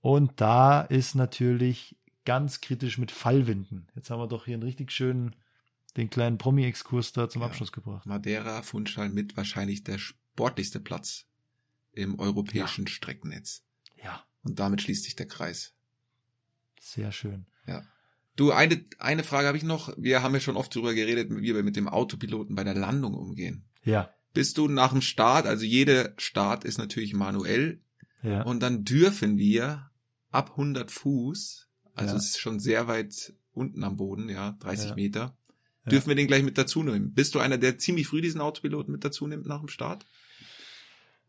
[0.01, 3.87] Und da ist natürlich ganz kritisch mit Fallwinden.
[3.95, 5.35] Jetzt haben wir doch hier einen richtig schönen,
[5.97, 7.47] den kleinen Promi-Exkurs da zum Ja.
[7.47, 8.05] Abschluss gebracht.
[8.05, 11.25] Madeira, Funchal mit wahrscheinlich der sportlichste Platz
[11.99, 13.63] im europäischen Streckennetz.
[14.03, 15.73] Ja, Und damit schließt sich der Kreis.
[16.79, 17.45] sehr schön.
[18.35, 19.93] Du, eine, eine Frage habe ich noch.
[19.97, 23.13] Wir haben ja schon oft darüber geredet, wie wir mit dem Autopiloten bei der Landung
[23.13, 23.65] umgehen.
[23.83, 27.81] Ja, Bist du nach dem Start, also jeder Start ist natürlich manuell,
[28.23, 28.43] ja.
[28.43, 29.91] und dann dürfen wir
[30.31, 32.17] ab 100 Fuß, also Ja.
[32.17, 34.95] es ist schon sehr weit unten am Boden, ja, 30 Ja.
[34.95, 35.37] Meter,
[35.83, 35.89] Ja.
[35.91, 37.13] dürfen wir den gleich mit dazu nehmen.
[37.13, 40.05] Bist du einer, der ziemlich früh diesen Autopiloten mit dazu nimmt nach dem Start?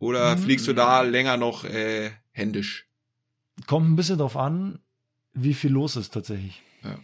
[0.00, 0.40] Oder Mhm.
[0.40, 2.88] fliegst du da länger noch äh, händisch?
[3.66, 4.80] Kommt ein bisschen drauf an,
[5.34, 6.62] wie viel los ist tatsächlich.
[6.82, 6.98] Ja.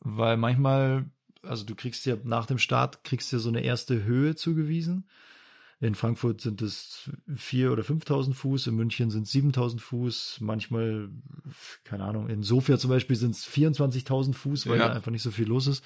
[0.00, 1.06] Weil manchmal,
[1.42, 5.08] also du kriegst ja nach dem Start, kriegst ja so eine erste Höhe zugewiesen.
[5.78, 11.10] In Frankfurt sind es vier oder 5.000 Fuß, in München sind es 7.000 Fuß, manchmal,
[11.84, 14.88] keine Ahnung, in Sofia zum Beispiel sind es 24.000 Fuß, weil Ja.
[14.88, 15.84] da einfach nicht so viel los ist.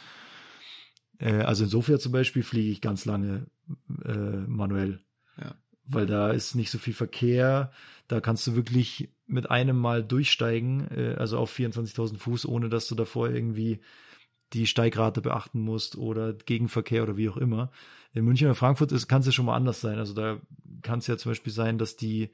[1.19, 3.47] Äh, also in Sofia zum Beispiel fliege ich ganz lange
[4.05, 4.15] äh,
[4.47, 5.01] manuell.
[5.93, 7.73] Weil da ist nicht so viel Verkehr,
[8.09, 12.89] da kannst du wirklich mit einem Mal durchsteigen, äh, also auf 24.000 Fuß, ohne dass
[12.89, 13.81] du davor irgendwie
[14.53, 17.71] die Steigrate beachten musst oder Gegenverkehr oder wie auch immer.
[18.13, 19.99] In München oder Frankfurt kann es ja schon mal anders sein.
[19.99, 20.41] Also da
[20.83, 22.31] kann es ja zum Beispiel sein, dass die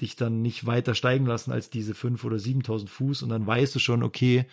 [0.00, 3.74] dich dann nicht weiter steigen lassen als diese 5.000 oder 7.000 Fuß und dann weißt
[3.74, 4.46] du schon, okay,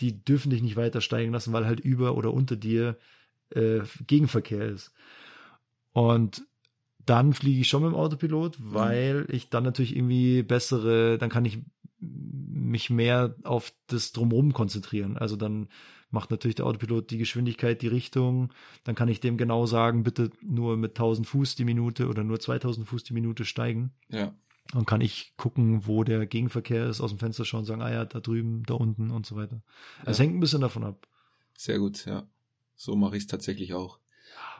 [0.00, 2.96] die dürfen dich nicht weiter steigen lassen, weil halt über oder unter dir
[3.50, 4.92] äh, Gegenverkehr ist.
[5.92, 6.46] Und
[7.06, 11.44] dann fliege ich schon mit dem Autopilot, weil ich dann natürlich irgendwie bessere, dann kann
[11.44, 11.58] ich
[12.00, 15.16] mich mehr auf das Drumherum konzentrieren.
[15.16, 15.68] Also dann
[16.10, 18.52] macht natürlich der Autopilot die Geschwindigkeit, die Richtung.
[18.84, 22.40] Dann kann ich dem genau sagen, bitte nur mit 1000 Fuß die Minute oder nur
[22.40, 23.92] 2000 Fuß die Minute steigen.
[24.08, 24.34] Ja.
[24.72, 28.04] Dann kann ich gucken, wo der Gegenverkehr ist, aus dem Fenster schauen, sagen, ah ja,
[28.04, 29.62] da drüben, da unten und so weiter.
[30.04, 30.24] Es Ja.
[30.24, 31.06] hängt ein bisschen davon ab.
[31.56, 32.26] Sehr gut, ja.
[32.76, 33.98] So mache ich es tatsächlich auch.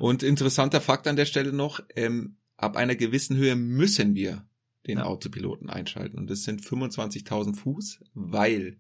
[0.01, 4.47] Und interessanter Fakt an der Stelle noch, ähm, ab einer gewissen Höhe müssen wir
[4.87, 5.05] den Ja.
[5.05, 6.19] Autopiloten einschalten.
[6.19, 8.79] Und das sind 25.000 Fuß, weil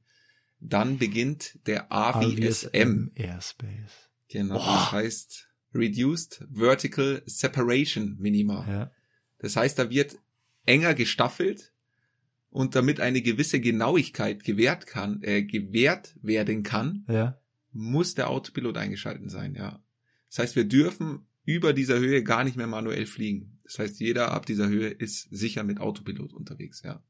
[0.60, 3.10] dann beginnt der AVSM.
[3.14, 4.10] Airspace.
[4.28, 4.64] Genau, Boah.
[4.66, 8.66] das heißt Reduced Vertical Separation Minima.
[8.68, 8.90] Ja.
[9.38, 10.18] Das heißt, da wird
[10.66, 11.72] enger gestaffelt
[12.50, 17.38] und damit eine gewisse Genauigkeit gewährt kann, äh, gewährt werden kann, Ja.
[17.72, 19.82] muss der Autopilot eingeschalten sein, ja.
[20.30, 23.58] Das heißt, wir dürfen über dieser Höhe gar nicht mehr manuell fliegen.
[23.64, 27.02] Das heißt, jeder ab dieser Höhe ist sicher mit Autopilot unterwegs, ja.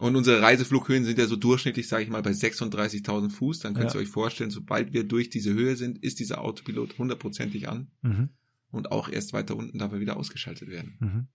[0.00, 3.60] Und unsere Reiseflughöhen sind ja so durchschnittlich, sage ich mal, bei 36.000 Fuß.
[3.60, 4.00] Dann könnt Ja.
[4.00, 8.30] ihr euch vorstellen, sobald wir durch diese Höhe sind, ist dieser Autopilot hundertprozentig an Mhm.
[8.72, 10.96] und auch erst weiter unten darf er wieder ausgeschaltet werden.
[10.98, 11.26] Mhm.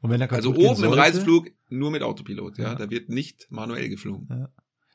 [0.00, 2.64] Und wenn er Also oben im sollte, Reiseflug nur mit Autopilot, ja.
[2.70, 2.74] Ja.
[2.76, 4.26] Da wird nicht manuell geflogen.
[4.30, 4.48] Ja.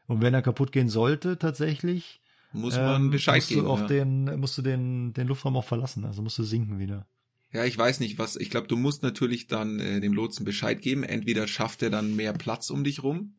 [0.07, 2.19] Und wenn er kaputt gehen sollte, tatsächlich,
[2.55, 3.63] Muss man ähm, Bescheid musst geben.
[3.63, 3.87] du auch ja.
[3.87, 6.05] den, musst du den, den Luftraum auch verlassen.
[6.05, 7.07] Also musst du sinken wieder.
[7.51, 8.35] Ja, ich weiß nicht, was.
[8.35, 11.03] Ich glaube, du musst natürlich dann äh, dem Lotsen Bescheid geben.
[11.03, 13.35] Entweder schafft er dann mehr Platz um dich rum,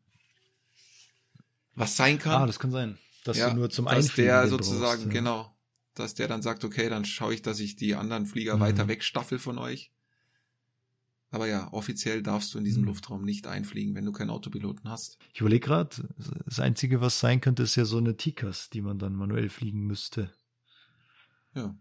[1.74, 2.42] was sein kann.
[2.42, 2.98] Ah, das kann sein.
[3.24, 5.20] Dass ja, du nur zum dass Einfliegen der den sozusagen brauchst, ja.
[5.20, 5.56] genau,
[5.94, 8.60] dass der dann sagt, okay, dann schaue ich, dass ich die anderen Flieger Mhm.
[8.60, 9.92] weiter wegstaffel von euch.
[11.36, 12.88] Aber ja, offiziell darfst du in diesem Hm.
[12.88, 15.18] Luftraum nicht einfliegen, wenn du keinen Autopiloten hast.
[15.34, 15.90] Ich überlege gerade,
[16.46, 19.86] das Einzige, was sein könnte, ist ja so eine Tikas, die man dann manuell fliegen
[19.86, 20.30] müsste.
[21.54, 21.76] Ja,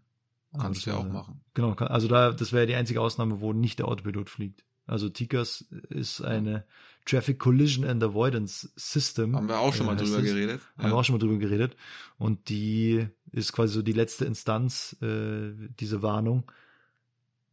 [0.52, 1.40] Aber kannst das du ja auch machen.
[1.54, 4.66] Genau, also da, das wäre die einzige Ausnahme, wo nicht der Autopilot fliegt.
[4.88, 6.66] Also Tikas ist eine
[7.06, 9.38] Traffic Collision and Avoidance System.
[9.38, 10.26] Haben wir auch schon äh, mal drüber es.
[10.26, 10.62] geredet.
[10.78, 11.78] Haben wir auch schon mal drüber geredet.
[12.18, 16.52] Und die ist quasi so die letzte Instanz, äh, diese Warnung,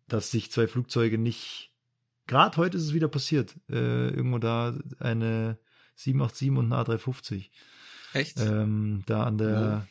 [0.09, 1.72] dass sich zwei Flugzeuge nicht,
[2.33, 5.59] gerade heute ist es wieder passiert, äh, irgendwo da eine
[5.97, 7.51] 787 und eine A350.
[8.15, 8.41] Echt?
[8.41, 9.87] Ähm, da an der,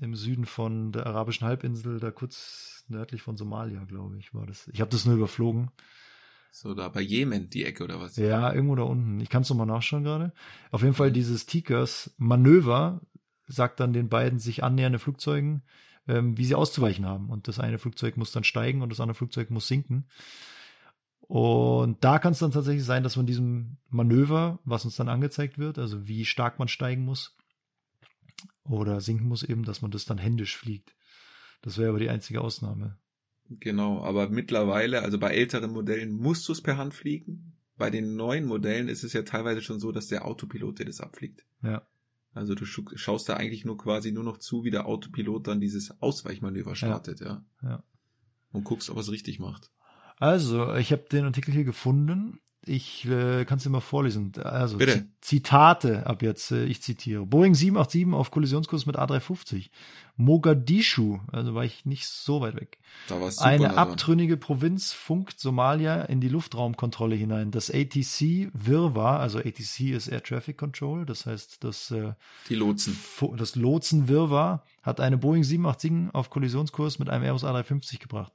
[0.00, 4.68] im Süden von der arabischen Halbinsel, da kurz nördlich von Somalia, glaube ich, war das.
[4.72, 5.70] Ich habe das nur überflogen.
[6.50, 8.16] So da bei Jemen, die Ecke oder was?
[8.16, 9.20] Ja, irgendwo da unten.
[9.20, 10.32] Ich kann es nochmal nachschauen gerade.
[10.72, 13.00] Auf jeden Fall dieses Tikers Manöver
[13.46, 15.62] sagt dann den beiden sich annähernde Flugzeugen,
[16.08, 17.30] ähm, wie sie auszuweichen haben.
[17.30, 20.06] Und das eine Flugzeug muss dann steigen und das andere Flugzeug muss sinken.
[21.26, 25.58] Und da kann es dann tatsächlich sein, dass man diesem Manöver, was uns dann angezeigt
[25.58, 27.36] wird, also wie stark man steigen muss
[28.64, 30.94] oder sinken muss eben, dass man das dann händisch fliegt.
[31.62, 32.98] Das wäre aber die einzige Ausnahme.
[33.48, 37.56] Genau, aber mittlerweile, also bei älteren Modellen musst du es per Hand fliegen.
[37.76, 41.00] Bei den neuen Modellen ist es ja teilweise schon so, dass der Autopilot dir das
[41.00, 41.44] abfliegt.
[41.62, 41.86] Ja.
[42.32, 46.02] Also du schaust da eigentlich nur quasi nur noch zu, wie der Autopilot dann dieses
[46.02, 47.44] Ausweichmanöver startet, ja.
[47.62, 47.82] Ja.
[48.52, 49.70] Und guckst, ob er es richtig macht.
[50.18, 52.40] Also, ich habe den Artikel hier gefunden.
[52.66, 54.32] Ich äh, kann es dir mal vorlesen.
[54.42, 55.00] Also, Bitte.
[55.20, 57.26] Zi- Zitate ab jetzt, äh, ich zitiere.
[57.26, 59.68] Boeing 787 auf Kollisionskurs mit A350.
[60.16, 62.78] Mogadischu, also war ich nicht so weit weg.
[63.08, 63.48] Da war es super.
[63.48, 63.76] Eine dran.
[63.76, 67.50] abtrünnige Provinz funkt Somalia in die Luftraumkontrolle hinein.
[67.50, 72.14] Das ATC Wirrwarr, also ATC ist Air Traffic Control, das heißt, das, äh,
[72.48, 72.96] Die Lotsen.
[73.36, 78.32] Das Lotsenwirrwarr hat eine Boeing 787 auf Kollisionskurs mit einem Airbus A350 gebracht.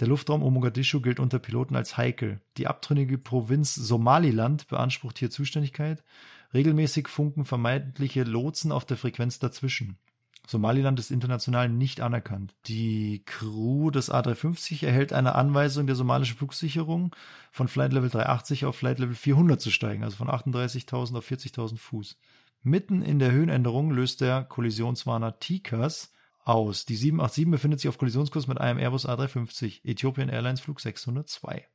[0.00, 2.40] Der Luftraum um Mogadischu gilt unter Piloten als heikel.
[2.58, 6.04] Die abtrünnige Provinz Somaliland beansprucht hier Zuständigkeit.
[6.52, 9.98] Regelmäßig funken vermeintliche Lotsen auf der Frequenz dazwischen.
[10.46, 12.54] Somaliland ist international nicht anerkannt.
[12.66, 17.14] Die Crew des A350 erhält eine Anweisung der somalischen Flugsicherung,
[17.50, 21.78] von Flight Level 380 auf Flight Level 400 zu steigen, also von 38.000 auf 40.000
[21.78, 22.16] Fuß.
[22.62, 26.12] Mitten in der Höhenänderung löst der Kollisionswarner TICAS
[26.46, 26.86] aus.
[26.86, 31.66] Die 787 befindet sich auf Kollisionskurs mit einem Airbus A350, Ethiopian Airlines Flug 602.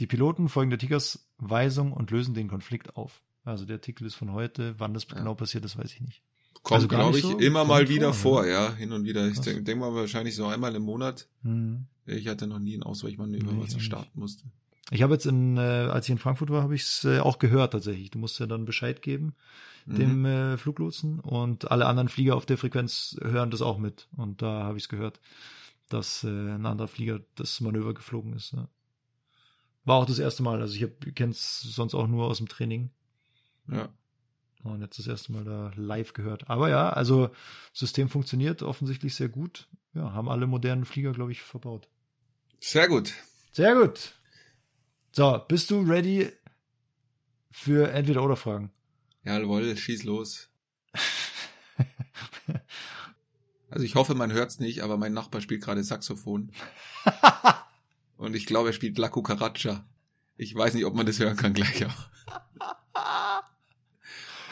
[0.00, 3.22] Die Piloten folgen der TICAS Weisung und lösen den Konflikt auf.
[3.44, 4.74] Also der Artikel ist von heute.
[4.78, 5.16] Wann das Ja.
[5.18, 6.22] genau passiert ist, weiß ich nicht.
[6.62, 9.26] Kommt, Also glaube ich, so- immer mal wieder vor, ja, hin und wieder.
[9.28, 11.28] Ich denke denk mal wahrscheinlich so einmal im Monat.
[11.42, 11.86] Hm.
[12.04, 14.44] Ich hatte noch nie ein Ausweichmanöver, Nee, was ich starten musste.
[14.90, 17.38] Ich habe jetzt in, äh, als ich in Frankfurt war, habe ich es äh, auch
[17.38, 18.10] gehört tatsächlich.
[18.10, 19.34] Du musst ja dann Bescheid geben
[19.88, 20.26] dem Mhm.
[20.26, 24.06] äh, Fluglotsen und alle anderen Flieger auf der Frequenz hören das auch mit.
[24.16, 25.18] Und da habe ich es gehört,
[25.88, 28.52] dass äh, ein anderer Flieger das Manöver geflogen ist.
[28.52, 28.68] Ja.
[29.84, 30.60] War auch das erste Mal.
[30.60, 32.90] Also ich kenne es sonst auch nur aus dem Training.
[33.70, 33.88] Ja.
[34.62, 36.50] Und jetzt das erste Mal da live gehört.
[36.50, 37.30] Aber ja, also
[37.72, 39.68] System funktioniert offensichtlich sehr gut.
[39.94, 41.88] Ja, haben alle modernen Flieger, glaube ich, verbaut.
[42.60, 43.14] Sehr gut.
[43.52, 44.17] Sehr gut.
[45.12, 46.30] So, bist du ready
[47.50, 48.70] für entweder oder Fragen?
[49.24, 50.48] Jawohl, schieß los.
[53.70, 56.52] Also ich hoffe, man hört's nicht, aber mein Nachbar spielt gerade Saxophon.
[58.16, 59.84] Und ich glaube, er spielt La Cucaracha.
[60.36, 62.08] Ich weiß nicht, ob man das hören kann gleich auch.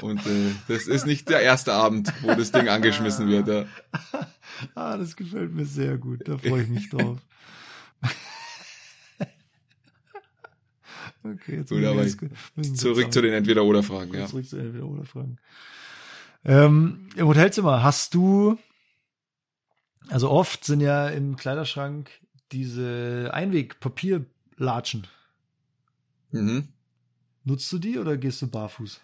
[0.03, 3.49] Und äh, das ist nicht der erste Abend, wo das Ding angeschmissen wird.
[3.49, 3.65] Ja.
[4.75, 6.29] ah, das gefällt mir sehr gut.
[6.29, 7.19] Da freue ich mich drauf.
[11.35, 12.19] Okay, jetzt Gut, aber jetzt-
[12.79, 14.15] Zurück zu den Entweder-Oder-Fragen.
[14.15, 14.27] Ja.
[14.27, 15.39] Zurück zu entweder oder Fragen.
[16.45, 18.59] Ähm, Im Hotelzimmer hast du,
[20.09, 22.11] also oft sind ja im Kleiderschrank
[22.53, 25.07] diese Einwegpapierlatschen.
[26.31, 26.69] Mhm.
[27.45, 29.01] Nutzt du die oder gehst du barfuß?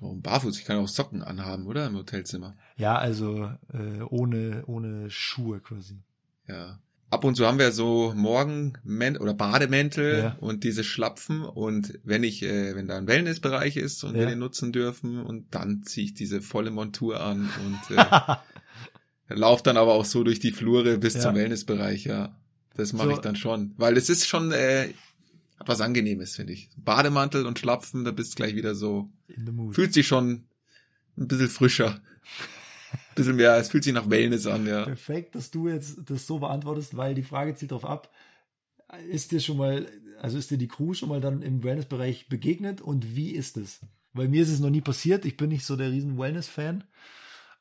[0.00, 0.58] Warum barfuß?
[0.58, 1.86] Ich kann auch Socken anhaben, oder?
[1.86, 2.56] Im Hotelzimmer.
[2.76, 5.98] Ja, also äh, ohne, ohne Schuhe quasi.
[6.46, 6.78] Ja.
[7.08, 8.72] Ab und zu haben wir so Morgen-
[9.20, 10.36] oder Bademäntel Ja.
[10.40, 14.20] und diese Schlapfen und wenn ich, äh, wenn da ein Wellnessbereich ist und Ja.
[14.20, 18.04] wir den nutzen dürfen und dann ziehe ich diese volle Montur an und äh,
[19.28, 21.20] lauf dann aber auch so durch die Flure bis Ja.
[21.20, 22.36] zum Wellnessbereich, ja.
[22.74, 23.14] Das mache So.
[23.14, 23.72] ich dann schon.
[23.76, 24.88] Weil es ist schon äh,
[25.64, 26.68] was Angenehmes, finde ich.
[26.76, 29.10] Bademantel und Schlapfen, da bist du gleich wieder so,
[29.72, 30.44] fühlt sich schon
[31.16, 32.00] ein bisschen frischer.
[33.16, 34.84] Bisschen mehr, es fühlt sich nach Wellness an, ja.
[34.84, 38.10] Perfekt, dass du jetzt das so beantwortest, weil die Frage zielt darauf ab.
[39.10, 39.88] Ist dir schon mal,
[40.20, 43.80] also ist dir die Crew schon mal dann im Wellnessbereich begegnet und wie ist es?
[44.12, 45.24] Weil mir ist es noch nie passiert.
[45.24, 46.84] Ich bin nicht so der riesen Wellness-Fan.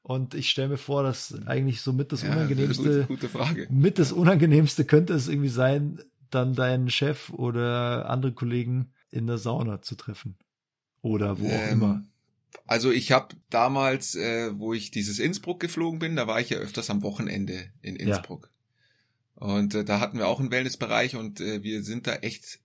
[0.04, 3.68] Und ich stelle mir vor, dass eigentlich so mit das Ja, Unangenehmste, Gute, gute Frage.
[3.72, 6.00] mit das Unangenehmste könnte es irgendwie sein,
[6.30, 10.38] dann deinen Chef oder andere Kollegen in der Sauna zu treffen.
[11.02, 12.04] Oder wo auch Ähm, immer.
[12.66, 16.58] Also ich habe damals, äh, wo ich dieses Innsbruck geflogen bin, da war ich ja
[16.58, 18.08] öfters am Wochenende in Ja.
[18.08, 18.52] Innsbruck.
[19.36, 22.60] Und äh, da hatten wir auch einen Wellnessbereich und äh, wir sind da echt,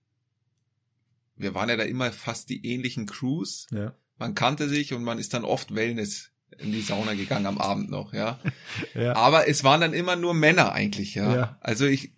[1.35, 3.67] wir waren ja da immer fast die ähnlichen Crews.
[3.71, 3.95] Ja.
[4.17, 6.29] Man kannte sich und man ist dann oft Wellness
[6.59, 8.39] in die Sauna gegangen am Abend noch, ja.
[8.93, 9.15] Ja.
[9.15, 11.35] Aber es waren dann immer nur Männer eigentlich, ja.
[11.35, 11.57] Ja.
[11.61, 12.13] Also ich,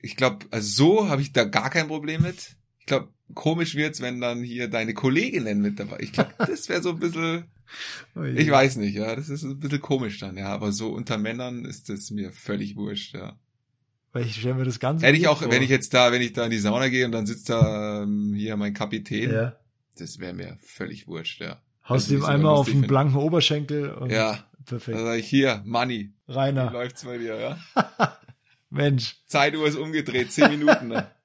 [0.00, 2.56] ich glaube, also so habe ich da gar kein Problem mit.
[2.78, 5.98] Ich glaube, komisch wird's, wenn dann hier deine Kolleginnen mit dabei.
[6.00, 7.44] Ich glaube, das wäre so ein bisschen,
[8.36, 10.48] ich weiß nicht, ja, das ist ein bisschen komisch dann, ja.
[10.48, 13.38] Aber so unter Männern ist das mir völlig wurscht, ja.
[14.12, 15.06] Weil ich stelle mir das Ganze.
[15.06, 17.12] Hätte ich auch, wenn ich jetzt da, wenn ich da in die Sauna gehe und
[17.12, 19.56] dann sitzt da ähm, hier mein Kapitän, Ja.
[19.98, 21.60] das wäre mir völlig wurscht, ja.
[21.88, 24.96] Haust ihm einmal auf den blanken Oberschenkel und Ja, perfekt.
[24.96, 27.58] da sag ich hier, Money, Rainer, läuft's bei dir, ja?
[28.70, 29.16] Mensch.
[29.26, 30.88] Zeituhr ist umgedreht, zehn Minuten.
[30.88, 31.10] Ne?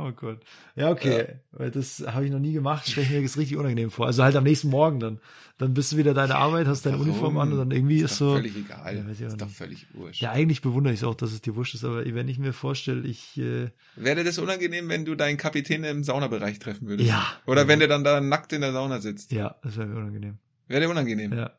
[0.00, 0.38] Oh Gott.
[0.76, 1.40] Ja, okay.
[1.50, 2.88] Weil das habe ich noch nie gemacht.
[2.88, 4.06] Stelle ich mir das richtig unangenehm vor.
[4.06, 5.18] Also halt am nächsten Morgen dann.
[5.58, 7.10] Dann bist du wieder deine Arbeit, hast deine Warum?
[7.10, 8.34] Uniform an und dann irgendwie ist, doch so.
[8.36, 8.96] völlig egal.
[8.96, 9.56] Ja, ist doch nicht.
[9.56, 10.22] völlig wurscht.
[10.22, 12.52] Ja, eigentlich bewundere ich es auch, dass es dir wurscht ist, aber wenn ich mir
[12.52, 17.08] vorstelle, ich äh, Wäre das unangenehm, wenn du deinen Kapitän im Saunabereich treffen würdest?
[17.08, 17.26] Ja.
[17.46, 19.32] Oder wenn der dann da nackt in der Sauna sitzt?
[19.32, 20.38] ja, das wäre mir unangenehm.
[20.68, 21.32] Wäre dir unangenehm?
[21.32, 21.50] Ja.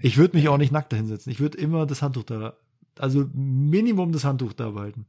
[0.00, 1.30] Ich würde mich auch nicht nackt dahinsetzen.
[1.30, 2.54] Ich würde immer das Handtuch da,
[2.98, 5.04] also Minimum das Handtuch da behalten.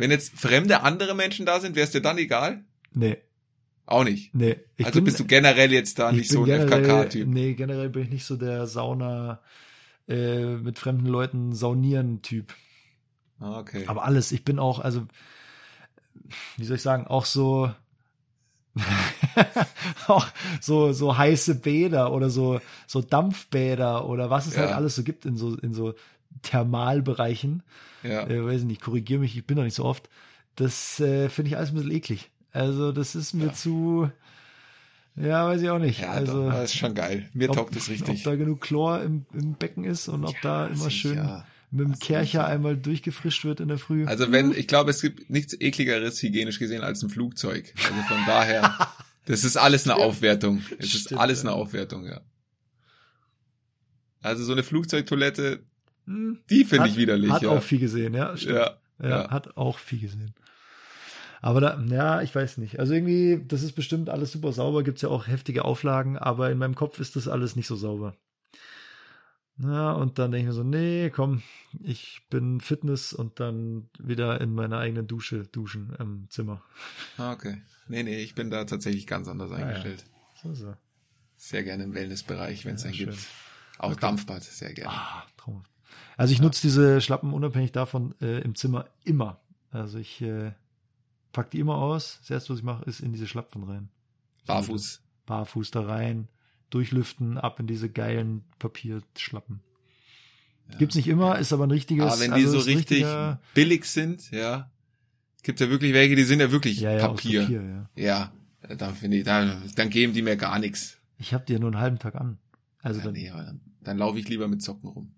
[0.00, 2.64] Wenn jetzt fremde andere Menschen da sind, wäre es dir dann egal?
[2.92, 3.18] Nee,
[3.86, 4.34] Auch nicht.
[4.34, 4.56] nee.
[4.76, 7.28] Ich also bist du generell jetzt da ich nicht so bin ein FKK-Typ.
[7.28, 9.40] Nee, generell bin ich nicht so der Sauna
[10.08, 12.54] äh, mit fremden Leuten saunieren Typ.
[13.38, 13.84] Ah, okay.
[13.86, 15.06] Aber alles, ich bin auch, also,
[16.56, 17.72] wie soll ich sagen, auch so,
[20.06, 20.26] auch
[20.60, 24.62] so, so heiße Bäder oder so, so Dampfbäder oder was es Ja.
[24.62, 25.94] halt alles so gibt in so, in so
[26.42, 27.62] Thermalbereichen.
[28.02, 28.26] ja.
[28.26, 30.08] Äh, weiß ich nicht, korrigiere mich, ich bin da nicht so oft.
[30.56, 32.30] Das äh, finde ich alles ein bisschen eklig.
[32.52, 33.52] Also, das ist mir Ja.
[33.52, 34.10] zu,
[35.16, 36.00] ja, weiß ich auch nicht.
[36.00, 37.28] ja, also, doch, das ist schon geil.
[37.32, 38.22] Mir ob, taugt ob richtig.
[38.22, 42.46] da genug Chlor im, im Becken ist und ob da immer schön mit dem Kercher
[42.46, 44.04] einmal durchgefrischt wird in der Früh.
[44.06, 47.72] Also wenn, ich glaube, es gibt nichts ekligeres hygienisch gesehen als ein Flugzeug.
[47.76, 48.76] Also von daher,
[49.26, 50.62] das ist alles eine Aufwertung.
[50.78, 51.50] Es ist Stimmt, alles ja.
[51.50, 52.22] eine Aufwertung, ja.
[54.20, 55.60] Also so eine Flugzeugtoilette,
[56.50, 57.50] die finde ich widerlich, Hat ja.
[57.50, 58.36] auch viel gesehen, ja.
[58.36, 58.56] Stimmt.
[58.56, 58.76] ja.
[59.02, 59.30] Ja, ja.
[59.30, 60.34] hat auch viel gesehen.
[61.40, 62.78] Aber da, ja, ich weiß nicht.
[62.80, 66.58] Also irgendwie, das ist bestimmt alles super sauber, gibt's ja auch heftige Auflagen, aber in
[66.58, 68.14] meinem Kopf ist das alles nicht so sauber.
[69.58, 71.42] Ja, und dann denke ich mir so, nee, komm,
[71.82, 76.62] ich bin Fitness und dann wieder in meiner eigenen Dusche duschen im Zimmer.
[77.18, 77.60] Ah, Okay.
[77.88, 79.56] Nee, nee, ich bin da tatsächlich ganz anders ja.
[79.56, 80.04] eingestellt.
[80.42, 80.74] So, so.
[81.36, 83.10] Sehr gerne im Wellnessbereich, wenn es Ja, einen schön.
[83.10, 83.26] gibt.
[83.78, 84.90] Auch Dampfbad, sehr gerne.
[84.92, 85.70] Ah, traumhaft.
[86.16, 89.40] Also ich nutze diese Schlappen unabhängig davon äh, im Zimmer immer.
[89.70, 90.52] Also ich äh,
[91.32, 92.18] pack die immer aus.
[92.20, 93.88] Das erste, was ich mache, ist in diese Schlappen rein.
[94.46, 95.00] Barfuß.
[95.26, 96.28] Barfuß da rein,
[96.70, 99.60] durchlüften, ab in diese geilen Papierschlappen.
[100.78, 102.04] Gibt's nicht immer, ist aber ein richtiges.
[102.04, 103.06] Aber wenn also die so ist ein richtig
[103.54, 104.70] billig sind, ja,
[105.42, 107.42] gibt ja wirklich welche, die sind ja wirklich ja, ja, Papier.
[107.42, 107.90] Papier, ja.
[107.96, 108.32] Ja,
[108.76, 110.98] dann finde ich, dann, dann geben die mir gar nichts.
[111.18, 112.38] Ich habe die ja nur einen halben Tag an.
[112.82, 115.12] Also ja, dann, nee, dann, dann laufe ich lieber mit Socken rum.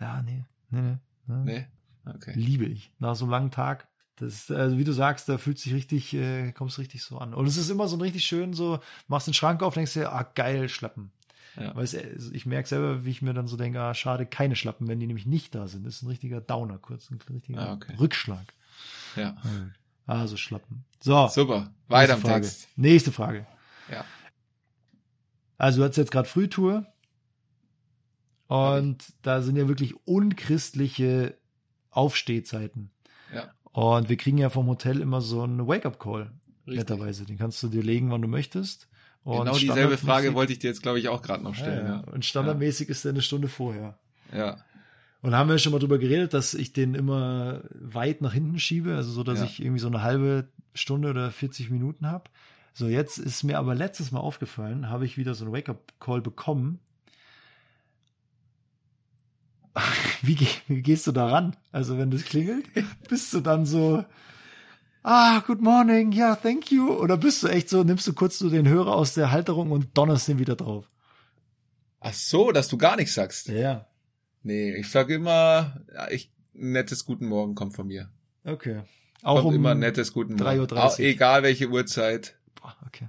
[0.00, 0.96] Ja, nee, nee, nee.
[1.26, 1.44] nee.
[1.44, 1.66] Nee?
[2.14, 2.32] Okay.
[2.34, 2.92] Liebe ich.
[2.98, 3.88] Nach so einem langen Tag.
[4.16, 7.34] Das, also wie du sagst, da fühlt sich richtig, äh, kommst richtig so an.
[7.34, 10.12] Und es ist immer so ein richtig schön, so, machst den Schrank auf, denkst dir,
[10.12, 11.10] ah, geil, Schlappen.
[11.56, 11.72] Ja.
[11.72, 11.98] Du, also
[12.32, 15.06] ich merke selber, wie ich mir dann so denke, ah, schade, keine Schlappen, wenn die
[15.06, 15.84] nämlich nicht da sind.
[15.84, 17.94] Das ist ein richtiger Downer, kurz, ein richtiger Ah, okay.
[17.98, 18.54] Rückschlag.
[19.16, 19.36] Ja.
[20.06, 20.84] Also Schlappen.
[21.00, 21.70] So, Super.
[21.88, 22.46] Weiter nächste im Frage.
[22.46, 22.68] Text.
[22.76, 23.46] Nächste Frage.
[23.90, 24.04] Ja.
[25.58, 26.86] Also du hattest jetzt gerade Frühtour
[28.48, 31.36] und da sind ja wirklich unchristliche
[31.90, 32.90] Aufstehzeiten.
[33.34, 33.50] Ja.
[33.72, 36.30] Und wir kriegen ja vom Hotel immer so einen Wake-up-Call,
[36.66, 37.24] netterweise.
[37.24, 38.88] Den kannst du dir legen, wann du möchtest.
[39.24, 41.86] Und Genau dieselbe Frage wollte ich dir jetzt, glaube ich, auch gerade noch ja, stellen.
[41.86, 42.00] ja.
[42.12, 43.98] Und standardmäßig ist der eine Stunde vorher.
[44.32, 44.38] Ja.
[44.38, 44.56] ja.
[45.22, 48.94] Und haben wir schon mal drüber geredet, dass ich den immer weit nach hinten schiebe,
[48.94, 49.46] also so, dass Ja.
[49.46, 52.30] ich irgendwie so eine halbe Stunde oder 40 Minuten habe.
[52.72, 56.78] So, jetzt ist mir aber letztes Mal aufgefallen, habe ich wieder so einen Wake-up-Call bekommen.
[60.22, 61.56] Wie, geh- wie gehst du da ran?
[61.72, 62.66] Also, wenn das klingelt,
[63.08, 64.04] bist du dann so,
[65.02, 66.90] ah, good morning, ja, thank you?
[66.92, 69.88] Oder bist du echt so, nimmst du kurz so den Hörer aus der Halterung und
[69.96, 70.90] donnerst den wieder drauf?
[72.00, 73.48] Ach so, dass du gar nichts sagst.
[73.48, 73.86] Ja,
[74.42, 78.08] Nee, ich sage immer, ich, nettes Guten Morgen kommt von mir.
[78.44, 78.82] okay.
[79.22, 80.72] Auch Kommt um immer nettes Guten 3.30 Morgen.
[80.74, 80.84] Uhr.
[80.84, 83.08] Auch, egal welche Uhrzeit, Boah, okay.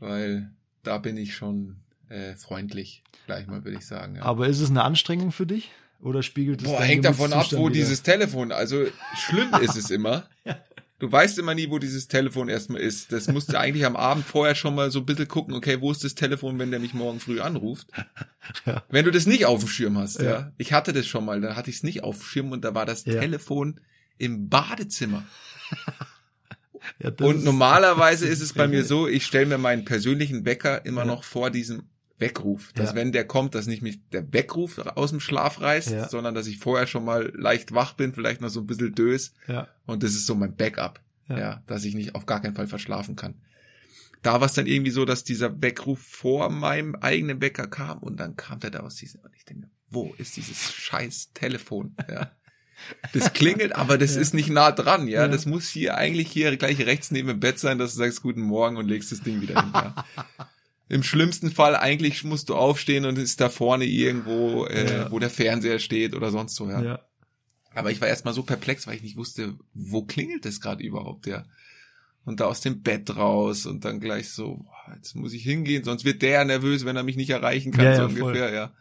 [0.00, 0.50] weil
[0.82, 1.76] da bin ich schon
[2.08, 4.16] äh, freundlich, gleich mal, würde ich sagen.
[4.16, 4.22] Ja.
[4.22, 5.70] Aber ist es eine Anstrengung für dich?
[6.00, 7.74] oder spiegelt es Boah, hängt davon ab, wo wider?
[7.74, 8.86] dieses Telefon, also
[9.16, 10.28] schlimm ist es immer.
[11.00, 13.12] Du weißt immer nie, wo dieses Telefon erstmal ist.
[13.12, 15.92] Das musst du eigentlich am Abend vorher schon mal so ein bisschen gucken, okay, wo
[15.92, 17.86] ist das Telefon, wenn der mich morgen früh anruft?
[18.66, 18.82] Ja.
[18.88, 20.30] Wenn du das nicht auf dem Schirm hast, ja.
[20.30, 20.52] Ja.
[20.58, 22.74] Ich hatte das schon mal, da hatte ich es nicht auf dem Schirm und da
[22.74, 23.20] war das Ja.
[23.20, 23.78] Telefon
[24.16, 25.24] im Badezimmer.
[27.20, 31.22] Und normalerweise ist es bei mir so, ich stelle mir meinen persönlichen Wecker immer noch
[31.22, 32.72] vor diesem Weckruf.
[32.74, 32.94] Dass Ja.
[32.96, 36.08] wenn der kommt, dass nicht mich der Weckruf aus dem Schlaf reißt, Ja.
[36.08, 39.32] sondern dass ich vorher schon mal leicht wach bin, vielleicht noch so ein bisschen dös.
[39.46, 41.00] Ja, Und das ist so mein Backup.
[41.28, 41.38] Ja.
[41.38, 41.62] Ja.
[41.66, 43.34] dass ich nicht auf gar keinen Fall verschlafen kann.
[44.22, 48.18] Da war es dann irgendwie so, dass dieser Weckruf vor meinem eigenen Wecker kam und
[48.18, 51.94] dann kam der da aus diesem, und ich denke, wo ist dieses scheiß Telefon?
[52.10, 52.30] Ja.
[53.12, 54.20] Das klingelt, aber das Ja.
[54.22, 55.22] ist nicht nah dran, ja?
[55.22, 55.28] Ja.
[55.28, 58.40] Das muss hier eigentlich hier gleich rechts neben dem Bett sein, dass du sagst Guten
[58.40, 59.70] Morgen und legst das Ding wieder hin.
[59.74, 60.06] Ja.
[60.88, 65.10] Im schlimmsten Fall eigentlich musst du aufstehen und ist da vorne irgendwo, äh, Ja.
[65.10, 66.82] wo der Fernseher steht oder sonst so, ja.
[66.82, 67.00] ja.
[67.74, 71.26] Aber ich war erstmal so perplex, weil ich nicht wusste, wo klingelt das gerade überhaupt,
[71.26, 71.44] ja.
[72.24, 75.84] Und da aus dem Bett raus und dann gleich so, boah, jetzt muss ich hingehen,
[75.84, 78.22] sonst wird der nervös, wenn er mich nicht erreichen kann, Ja, so ja, voll.
[78.22, 78.72] ungefähr, ja.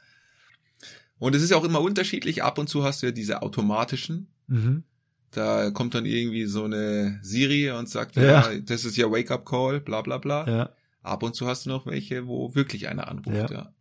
[1.20, 2.44] Und es ist ja auch immer unterschiedlich.
[2.44, 4.28] Ab und zu hast du ja diese automatischen.
[4.48, 4.84] Mhm.
[5.32, 8.24] Da kommt dann irgendwie so eine Siri und sagt, Ja.
[8.52, 10.48] ja, das ist ja Wake-up Call, bla bla bla.
[10.48, 10.70] Ja.
[11.08, 13.52] Ab und zu hast du noch welche, wo wirklich einer anruft, Ja.
[13.52, 13.74] ja.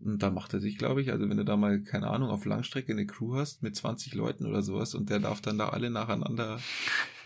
[0.00, 2.44] Und dann macht er sich, glaube ich, also wenn du da mal, keine Ahnung, auf
[2.44, 5.90] Langstrecke eine Crew hast mit 20 Leuten oder sowas und der darf dann da alle
[5.90, 6.60] nacheinander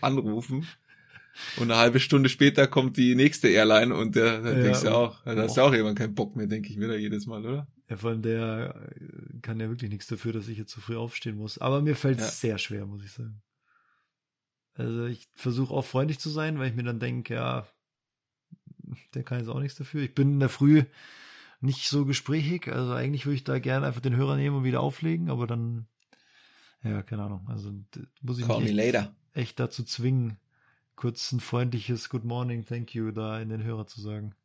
[0.01, 0.65] anrufen.
[1.57, 4.89] Und eine halbe Stunde später kommt die nächste Airline und der, da Ja, denkst du
[4.89, 7.45] auch, da hast du auch jemand keinen Bock mehr, denke ich mir da jedes Mal,
[7.45, 7.67] oder?
[7.89, 10.95] Ja, vor allem der äh, kann ja wirklich nichts dafür, dass ich jetzt so früh
[10.95, 11.59] aufstehen muss.
[11.59, 12.31] Aber mir fällt es Ja.
[12.49, 13.43] sehr schwer, muss ich sagen.
[14.75, 17.67] Also ich versuche auch freundlich zu sein, weil ich mir dann denke, ja,
[19.13, 20.01] der kann jetzt auch nichts dafür.
[20.01, 20.83] Ich bin in der Früh
[21.61, 22.67] nicht so gesprächig.
[22.67, 25.87] Also eigentlich würde ich da gerne einfach den Hörer nehmen und wieder auflegen, aber dann,
[26.83, 27.45] ja, keine Ahnung.
[27.47, 27.73] Also
[28.21, 30.37] muss ich Call mich echt, echt dazu zwingen,
[30.95, 34.35] kurz ein freundliches Good Morning, Thank you da in den Hörer zu sagen.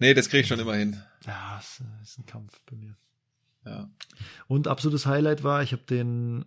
[0.00, 1.02] Nee, das krieg ich schon immer hin.
[1.26, 2.96] Ja, es ist ein Kampf bei mir.
[3.64, 3.90] Ja.
[4.46, 6.44] Und absolutes Highlight war, ich habe den,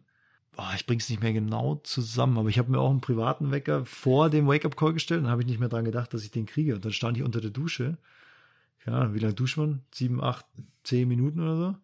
[0.55, 3.85] boah, ich bring's nicht mehr genau zusammen, aber ich habe mir auch einen privaten Wecker
[3.85, 5.23] vor dem Wake-up-Call gestellt.
[5.23, 6.75] Dann habe ich nicht mehr dran gedacht, dass ich den kriege.
[6.75, 7.97] Und dann stand ich unter der Dusche.
[8.85, 9.81] Ja, wie lange duscht man?
[9.93, 10.45] Sieben, acht,
[10.83, 11.75] zehn Minuten oder so.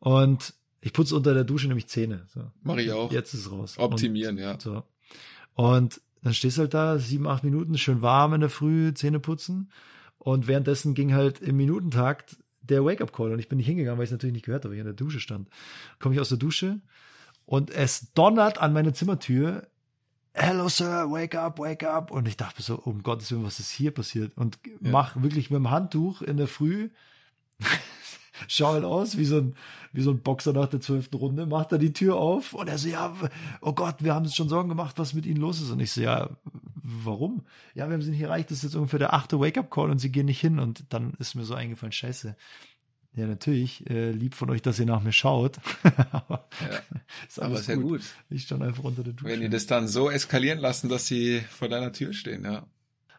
[0.00, 2.26] Und ich putze unter der Dusche nämlich Zähne.
[2.28, 2.50] So.
[2.62, 3.12] Mach ich auch.
[3.12, 3.76] Jetzt ist es raus.
[3.78, 4.52] Optimieren, ja.
[4.52, 4.82] Und, so.
[5.54, 9.20] Und dann stehst du halt da, sieben, acht Minuten, schön warm in der Früh, Zähne
[9.20, 9.70] putzen.
[10.18, 14.08] Und währenddessen ging halt im Minutentakt der Wake-up-Call und ich bin nicht hingegangen, weil ich
[14.08, 15.48] es natürlich nicht gehört habe, weil ich in der Dusche stand.
[15.98, 16.80] Komme ich aus der Dusche
[17.50, 19.66] und es donnert an meine Zimmertür.
[20.34, 22.12] Hello Sir, wake up, wake up.
[22.12, 24.36] Und ich dachte so, um Gottes Willen, was ist hier passiert?
[24.36, 24.92] Und Ja.
[24.92, 26.90] mach wirklich mit dem Handtuch in der Früh,
[28.46, 29.56] schau halt aus wie so ein,
[29.92, 32.78] wie so ein Boxer nach der zwölften Runde, macht er die Tür auf und er
[32.78, 33.12] so, ja,
[33.62, 35.70] oh Gott, wir haben uns schon Sorgen gemacht, was mit Ihnen los ist.
[35.72, 36.30] Und ich so, ja,
[36.74, 37.44] warum?
[37.74, 40.12] Ja, wir haben sie nicht erreicht, das ist jetzt ungefähr der achte Wake-up-Call und sie
[40.12, 40.60] gehen nicht hin.
[40.60, 42.36] Und dann ist mir so eingefallen, scheiße.
[43.14, 45.58] Ja, natürlich, äh, lieb von euch, dass ihr nach mir schaut.
[46.12, 46.80] aber Ja.
[47.26, 48.02] ist Aber ist ja gut.
[48.28, 49.26] Ich stand einfach unter der Dusche.
[49.26, 52.66] Wenn die das dann so eskalieren lassen, dass sie vor deiner Tür stehen, ja.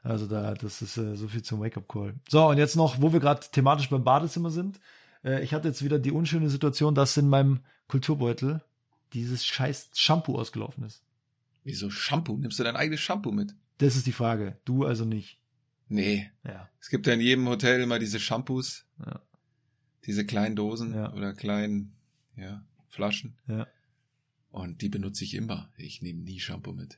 [0.03, 2.15] Also da, das ist äh, so viel zum Wake-up-Call.
[2.29, 4.79] So, und jetzt noch, wo wir gerade thematisch beim Badezimmer sind.
[5.23, 8.61] Äh, ich hatte jetzt wieder die unschöne Situation, dass in meinem Kulturbeutel
[9.13, 11.03] dieses scheiß Shampoo ausgelaufen ist.
[11.63, 12.37] Wieso Shampoo?
[12.37, 13.53] Nimmst du dein eigenes Shampoo mit?
[13.77, 14.57] Das ist die Frage.
[14.65, 15.39] Du also nicht.
[15.89, 16.31] Nee.
[16.43, 16.69] Ja.
[16.79, 18.85] Es gibt ja in jedem Hotel immer diese Shampoos.
[19.05, 19.19] Ja.
[20.05, 21.13] Diese kleinen Dosen Ja.
[21.13, 21.93] oder kleinen,
[22.35, 23.35] ja, Flaschen.
[23.47, 23.67] Ja.
[24.51, 25.69] Und die benutze ich immer.
[25.77, 26.97] Ich nehme nie Shampoo mit.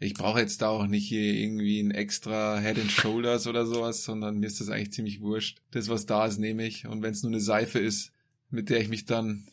[0.00, 4.02] Ich brauche jetzt da auch nicht hier irgendwie ein extra Head and Shoulders oder sowas,
[4.02, 5.60] sondern mir ist das eigentlich ziemlich wurscht.
[5.70, 6.86] Das, was da ist, nehme ich.
[6.88, 8.10] Und wenn es nur eine Seife ist,
[8.50, 9.46] mit der ich mich dann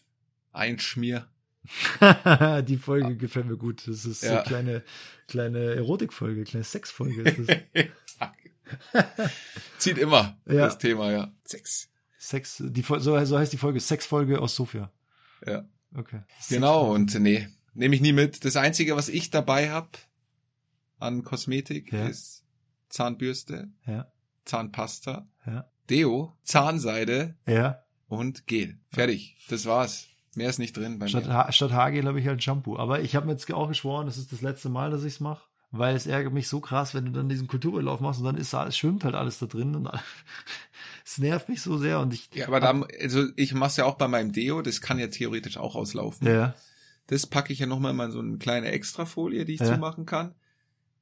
[0.51, 1.27] einschmier.
[2.67, 3.88] die Folge gefällt mir gut.
[3.88, 4.38] Das ist so Ja.
[4.39, 4.84] eine kleine,
[5.27, 7.63] kleine Erotikfolge, kleine Sexfolge.
[9.77, 10.53] Zieht immer Ja.
[10.65, 11.32] das Thema, ja.
[11.43, 11.89] Sex.
[12.22, 14.91] Sex, die, so, so heißt die Folge, Sexfolge aus Sofia.
[15.47, 15.63] Ja.
[15.95, 16.22] Okay.
[16.49, 18.43] Genau, und nee, nehme ich nie mit.
[18.45, 19.97] Das Einzige, was ich dabei hab
[20.99, 22.07] an Kosmetik, Ja.
[22.07, 22.43] ist
[22.89, 24.11] Zahnbürste, Ja,
[24.45, 27.80] Zahnpasta, ja, Deo, Zahnseide ja.
[28.07, 28.80] und Gel.
[28.89, 29.38] Fertig.
[29.49, 30.07] Das war's.
[30.36, 31.34] Mehr ist nicht drin bei Statt, mir.
[31.34, 32.78] ha statt Haargel habe ich halt Shampoo.
[32.78, 35.43] Aber ich habe mir jetzt auch geschworen, das ist das letzte Mal, dass ich's mache.
[35.72, 38.53] Weil es ärgert mich so krass, wenn du dann diesen Kultururlaub machst und dann ist
[38.55, 39.88] alles, schwimmt halt alles da drin und
[41.05, 42.30] es nervt mich so sehr und ich.
[42.34, 45.57] Ja, aber dann, also ich mach's ja auch bei meinem Deo, das kann ja theoretisch
[45.57, 46.28] auch auslaufen.
[46.28, 46.55] Ja,
[47.07, 49.74] Das packe ich ja nochmal mal in so eine kleine Extrafolie, die ich Ja.
[49.74, 50.34] zumachen kann.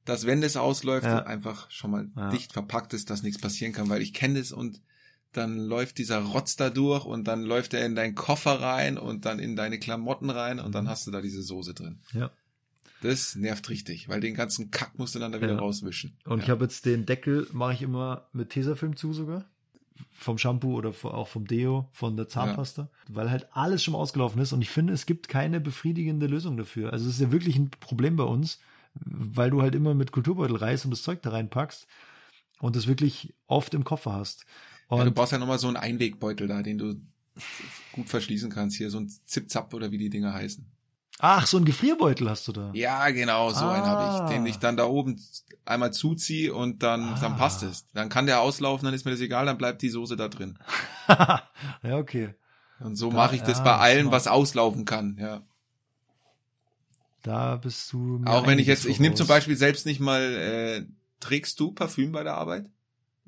[0.04, 1.18] Dass wenn das ausläuft, Ja.
[1.24, 2.28] einfach schon mal Ja.
[2.30, 4.80] dicht verpackt ist, dass nichts passieren kann, weil ich kenne das und
[5.32, 9.26] dann läuft dieser Rotz da durch und dann läuft er in deinen Koffer rein und
[9.26, 12.00] dann in deine Klamotten rein und dann hast du da diese Soße drin.
[12.12, 12.30] Ja.
[13.02, 15.58] Das nervt richtig, weil den ganzen Kack musst du dann da wieder Ja.
[15.58, 16.16] rauswischen.
[16.24, 16.44] Und ja.
[16.44, 19.44] ich habe jetzt den Deckel, mache ich immer mit Tesafilm zu sogar.
[20.12, 22.88] Vom Shampoo oder auch vom Deo, von der Zahnpasta.
[23.08, 26.92] Weil halt alles schon ausgelaufen ist und ich finde, es gibt keine befriedigende Lösung dafür.
[26.92, 28.60] Also es ist ja wirklich ein Problem bei uns,
[28.94, 31.86] weil du halt immer mit Kulturbeutel reist und das Zeug da reinpackst
[32.60, 34.44] und das wirklich oft im Koffer hast.
[34.88, 36.94] Und ja, du brauchst ja nochmal so einen Einwegbeutel da, den du
[37.92, 38.76] gut verschließen kannst.
[38.76, 40.66] Hier so ein Zip-Zap oder wie die Dinger heißen.
[41.18, 42.70] Ach, so ein Gefrierbeutel hast du da.
[42.74, 44.24] Ja, genau, so einen habe Ah.
[44.26, 45.20] ich, den ich dann da oben
[45.64, 47.18] einmal zuziehe und dann, Ah.
[47.20, 47.86] dann passt es.
[47.92, 50.58] Dann kann der auslaufen, dann ist mir das egal, dann bleibt die Soße da drin.
[51.08, 52.34] ja, okay.
[52.80, 54.14] Und so mache ich das ja, bei allen, smart.
[54.14, 55.42] was auslaufen kann, ja.
[57.22, 58.22] Da bist du.
[58.24, 59.26] Auch wenn ich jetzt, ich nehme zum.
[59.26, 60.86] Beispiel selbst nicht mal, äh,
[61.20, 62.66] trägst du Parfüm bei der Arbeit?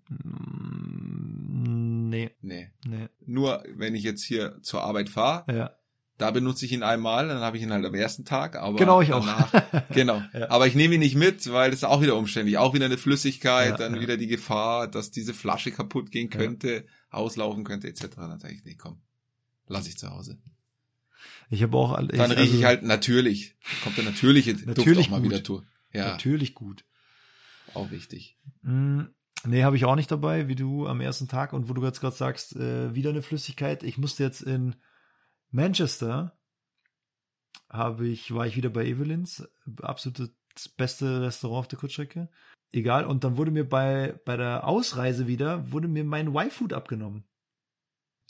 [0.09, 2.71] Mm, Nee, Nee.
[2.87, 3.09] nee.
[3.27, 5.71] Nur wenn ich jetzt hier zur Arbeit fahre, Ja.
[6.21, 9.01] Da benutze ich ihn einmal, dann habe ich ihn halt am ersten Tag, aber Genau,
[9.01, 9.25] ich auch.
[9.25, 10.23] danach, genau.
[10.33, 10.51] Ja.
[10.51, 12.59] Aber ich nehme ihn nicht mit, weil das ist auch wieder umständlich.
[12.59, 14.01] Auch wieder eine Flüssigkeit, Ja, dann ja.
[14.01, 18.09] wieder die Gefahr, dass diese Flasche kaputt gehen könnte, auslaufen könnte, etc.
[18.17, 19.01] Dann sage ich, nee, komm,
[19.67, 20.39] lass ich zu Hause.
[21.49, 21.93] Ich habe auch.
[21.93, 23.57] all- Dann rieche ich also- halt natürlich.
[23.83, 25.31] Kommt der natürliche Duft Natürlich auch mal gut.
[25.31, 25.65] wieder durch.
[25.93, 26.85] Ja, Natürlich gut.
[27.75, 28.37] auch wichtig.
[28.63, 29.03] Mm,
[29.47, 32.01] Nee, habe ich auch nicht dabei, wie du am ersten Tag und wo du jetzt
[32.03, 33.83] gerade sagst, äh, wieder eine Flüssigkeit.
[33.83, 34.77] Ich musste jetzt in
[35.51, 36.37] Manchester,
[37.69, 39.47] habe ich, war ich wieder bei Evelyns,
[39.83, 42.29] absolut das beste Restaurant auf der Kurzstrecke.
[42.73, 47.25] Egal, und dann wurde mir bei, bei der Ausreise wieder, wurde mir mein Y-Food abgenommen.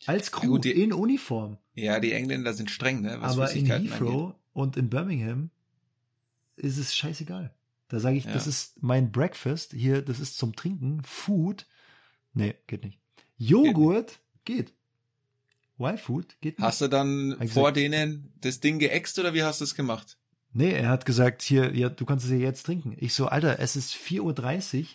[0.06, 1.58] Als Crew, gut, die- in Uniform.
[1.74, 3.18] Ja, die Engländer sind streng, ne?
[3.20, 4.36] Was Aber in Heathrow angeht.
[4.52, 5.50] und in Birmingham
[6.56, 7.54] ist es scheißegal.
[7.88, 8.32] Da sage ich, Ja.
[8.32, 9.72] das ist mein Breakfast.
[9.72, 11.02] Hier, das ist zum Trinken.
[11.02, 11.66] Food.
[12.32, 12.98] Nee, geht nicht.
[13.36, 14.72] Joghurt geht.
[15.80, 16.66] Y-Food geht nicht.
[16.66, 17.50] Hast du dann Exakt.
[17.52, 20.16] vor denen das Ding geäxt oder wie hast du es gemacht?
[20.52, 22.96] Nee, er hat gesagt, hier, ja, du kannst es ja jetzt trinken.
[22.98, 24.86] Ich so, Alter, es ist 4.30 Uhr.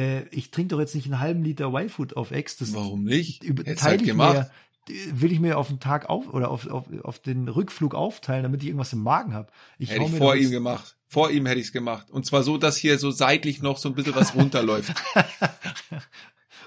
[0.00, 2.56] Äh, ich trinke doch jetzt nicht einen halben Liter Y-Food auf Ex.
[2.58, 3.42] Das Warum nicht?
[3.42, 4.50] über- Hättest halt ich gemacht.
[4.88, 8.42] mir, will ich mir auf den Tag auf oder auf, auf, auf den Rückflug aufteilen,
[8.42, 9.48] damit ich irgendwas im Magen habe.
[9.78, 10.96] Ich Hätte ich vor ihm gemacht.
[11.08, 12.08] Vor ihm hätte ich es gemacht.
[12.10, 14.92] Und zwar so, dass hier so seitlich noch so ein bisschen was runterläuft.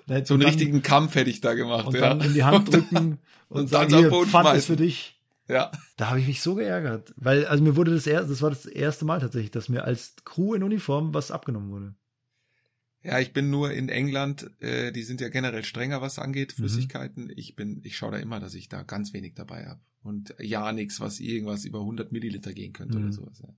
[0.05, 1.88] So einen dann- richtigen Kampf hätte ich da gemacht.
[1.88, 2.01] und ja.
[2.01, 3.20] dann in die Hand drücken
[3.54, 4.76] und, und sagen, dann hier, Pfand ist schmeißen.
[4.76, 5.20] für dich.
[5.47, 5.72] ja.
[5.97, 8.66] Da habe ich mich so geärgert, weil also mir wurde das erste, das war das
[8.66, 11.95] erste Mal tatsächlich, dass mir als Crew in Uniform was abgenommen wurde.
[13.01, 16.62] Ja, ich bin nur in England, äh, die sind ja generell strenger, was angeht, Mhm.
[16.64, 17.32] Flüssigkeiten.
[17.36, 19.82] Ich bin, ich schaue da immer, dass ich da ganz wenig dabei habe.
[20.04, 23.04] Und ja, nichts, was irgendwas über 100 Milliliter gehen könnte Mhm.
[23.06, 23.39] oder sowas.
[23.41, 23.49] Ja.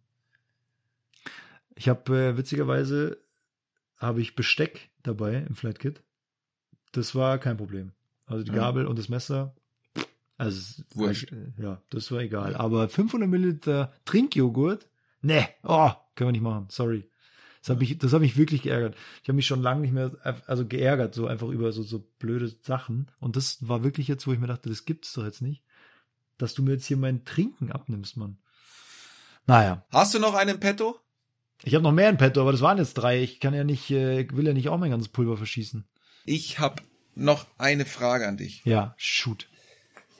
[1.76, 3.18] Ich habe äh, witzigerweise
[3.98, 6.02] habe ich Besteck dabei im Flight Kit.
[6.92, 7.92] Das war kein Problem.
[8.26, 8.58] Also die Ja.
[8.58, 9.56] Gabel und das Messer.
[10.38, 11.32] Also Wurscht.
[11.32, 12.56] äh, ja, das war egal.
[12.56, 14.88] Aber 500 Milliliter Trinkjoghurt,
[15.22, 16.68] ne, oh, können wir nicht machen.
[16.70, 17.10] Sorry.
[17.62, 18.96] Das hat mich, das hat mich wirklich geärgert.
[19.24, 20.12] Ich habe mich schon lange nicht mehr,
[20.46, 23.10] also geärgert, so einfach über so, so blöde Sachen.
[23.20, 25.64] Und das war wirklich jetzt, wo ich mir dachte, das gibt's doch jetzt nicht,
[26.38, 28.38] dass du mir jetzt hier mein Trinken abnimmst, Mann.
[29.48, 31.00] Naja, Hast du noch einen Petto?
[31.64, 33.24] ich habe noch mehr in petto, aber das waren jetzt drei.
[33.24, 35.86] Ich kann ja nicht, äh, will ja nicht auch mein ganzes Pulver verschießen.
[36.26, 36.84] Ich habe
[37.16, 38.62] noch eine Frage an dich.
[38.66, 39.48] Ja, shoot.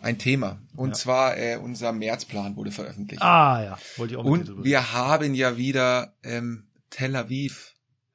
[0.02, 0.62] Ein Thema.
[0.76, 0.94] Und Ja.
[0.96, 3.22] zwar äh, unser Märzplan wurde veröffentlicht.
[3.22, 7.72] Ah ja, wollte ich auch Und drüber wir haben ja wieder ähm, Tel Aviv.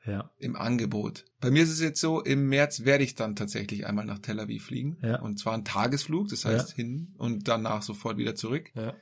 [0.06, 1.26] Ja, im Angebot.
[1.40, 4.40] Bei mir ist es jetzt so, im März werde ich dann tatsächlich einmal nach Tel
[4.40, 4.96] Aviv fliegen.
[5.02, 5.20] Ja.
[5.20, 6.76] Und zwar ein Tagesflug, das heißt Ja.
[6.76, 8.70] hin und danach sofort wieder zurück.
[8.74, 8.94] ja.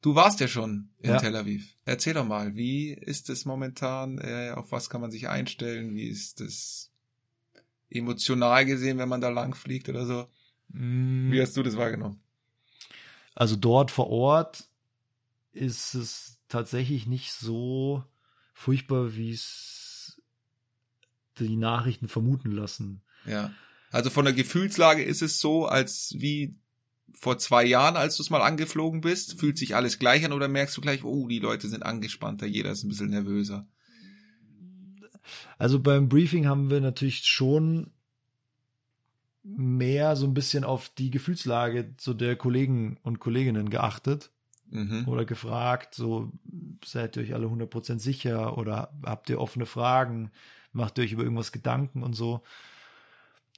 [0.00, 1.16] Du warst ja schon in Ja.
[1.18, 1.76] Tel Aviv.
[1.86, 4.18] Erzähl doch mal, wie ist es momentan?
[4.18, 5.94] Äh, auf was kann man sich einstellen?
[5.94, 6.90] Wie ist es
[7.90, 10.26] emotional gesehen, wenn man da lang fliegt oder so?
[10.68, 12.20] Mm, Wie hast du das wahrgenommen?
[13.34, 14.68] Also dort vor Ort
[15.52, 18.04] ist es tatsächlich nicht so
[18.52, 20.20] furchtbar, wie es
[21.38, 23.02] die Nachrichten vermuten lassen.
[23.26, 23.52] Ja.
[23.90, 26.56] Also von der Gefühlslage ist es so, als wie
[27.12, 30.48] vor zwei Jahren, als du es mal angeflogen bist, fühlt sich alles gleich an oder
[30.48, 33.66] merkst du gleich, oh, die Leute sind angespannter, jeder ist ein bisschen nervöser.
[35.58, 37.92] Also beim Briefing haben wir natürlich schon
[39.44, 44.30] mehr so ein bisschen auf die Gefühlslage so der Kollegen und Kolleginnen geachtet
[44.70, 45.06] Mhm.
[45.06, 46.32] oder gefragt, so
[46.84, 50.30] seid ihr euch alle 100% sicher oder habt ihr offene Fragen,
[50.72, 52.42] macht ihr euch über irgendwas Gedanken und so.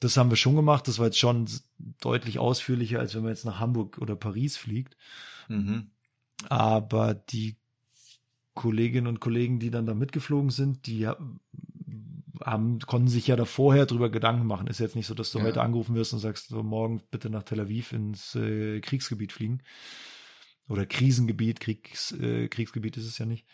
[0.01, 1.49] Das haben wir schon gemacht, das war jetzt schon
[2.01, 4.97] deutlich ausführlicher, als wenn man jetzt nach Hamburg oder Paris fliegt.
[5.49, 5.87] Mhm.
[6.51, 7.57] Aber die
[8.55, 11.09] Kolleginnen und Kollegen, die dann da mitgeflogen sind, die
[12.45, 14.67] haben, konnten sich ja da vorher drüber Gedanken machen.
[14.67, 15.45] Ist jetzt nicht so, dass du Ja.
[15.45, 19.63] heute angerufen wirst und sagst, so morgen bitte nach Tel Aviv ins äh, Kriegsgebiet fliegen.
[20.69, 23.47] Oder Krisengebiet, Kriegs, äh, Kriegsgebiet ist es ja nicht.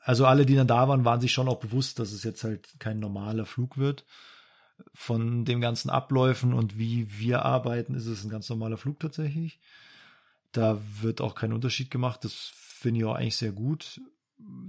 [0.00, 2.68] Also alle, die dann da waren, waren sich schon auch bewusst, dass es jetzt halt
[2.78, 4.04] kein normaler Flug wird.
[4.92, 9.60] Von den ganzen Abläufen und wie wir arbeiten, ist es ein ganz normaler Flug tatsächlich.
[10.52, 12.24] Da wird auch kein Unterschied gemacht.
[12.24, 14.00] Das finde ich auch eigentlich sehr gut.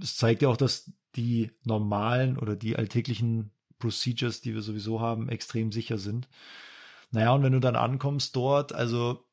[0.02, 5.28] Es zeigt ja auch, dass die normalen oder die alltäglichen Procedures, die wir sowieso haben,
[5.28, 6.28] extrem sicher sind.
[7.10, 9.24] Naja, und wenn du dann ankommst dort, also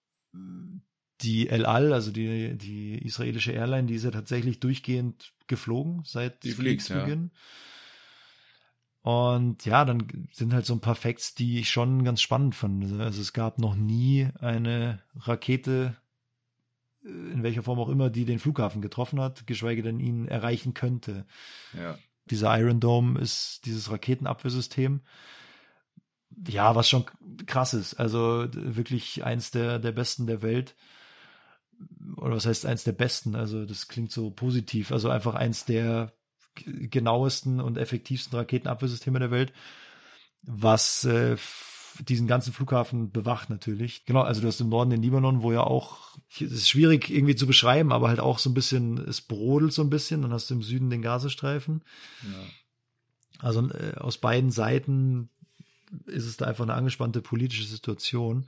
[1.21, 6.43] die El Al, also die, die israelische Airline, die ist ja tatsächlich durchgehend geflogen seit
[6.43, 6.95] Die fliegt, ja.
[6.95, 7.31] Kriegsbeginn.
[9.01, 13.01] Und ja, dann sind halt so ein paar Facts, die ich schon ganz spannend fand.
[13.01, 15.97] Also es gab noch nie eine Rakete,
[17.03, 21.25] in welcher Form auch immer, die den Flughafen getroffen hat, geschweige denn ihn erreichen könnte.
[21.73, 21.97] Ja.
[22.29, 25.01] Dieser Iron Dome ist dieses Raketenabwehrsystem.
[26.47, 27.05] Ja, was schon
[27.45, 27.95] krass ist.
[27.95, 30.75] Also wirklich eins der, der besten der Welt.
[32.15, 33.35] Oder was heißt eins der besten?
[33.35, 34.91] Also das klingt so positiv.
[34.91, 36.13] Also einfach eins der
[36.55, 39.53] genauesten und effektivsten Raketenabwehrsysteme der Welt,
[40.43, 41.35] was äh,
[42.01, 44.05] diesen ganzen Flughafen bewacht natürlich.
[44.05, 47.35] Genau, also du hast im Norden den Libanon, wo ja auch, es ist schwierig irgendwie
[47.35, 50.21] zu beschreiben, aber halt auch so ein bisschen, es brodelt so ein bisschen.
[50.21, 51.83] Dann hast du im Süden den Gazastreifen.
[52.23, 52.43] ja.
[53.39, 55.29] Also äh, aus beiden Seiten
[56.05, 58.47] ist es da einfach eine angespannte politische Situation.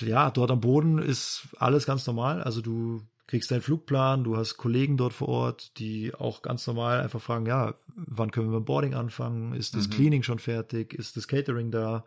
[0.00, 2.42] Ja, dort am Boden ist alles ganz normal.
[2.42, 7.00] Also du kriegst deinen Flugplan, du hast Kollegen dort vor Ort, die auch ganz normal
[7.00, 9.54] einfach fragen, ja, wann können wir mit dem Boarding anfangen?
[9.54, 9.92] Ist das Mhm.
[9.92, 10.92] Cleaning schon fertig?
[10.94, 12.04] Ist das Catering da?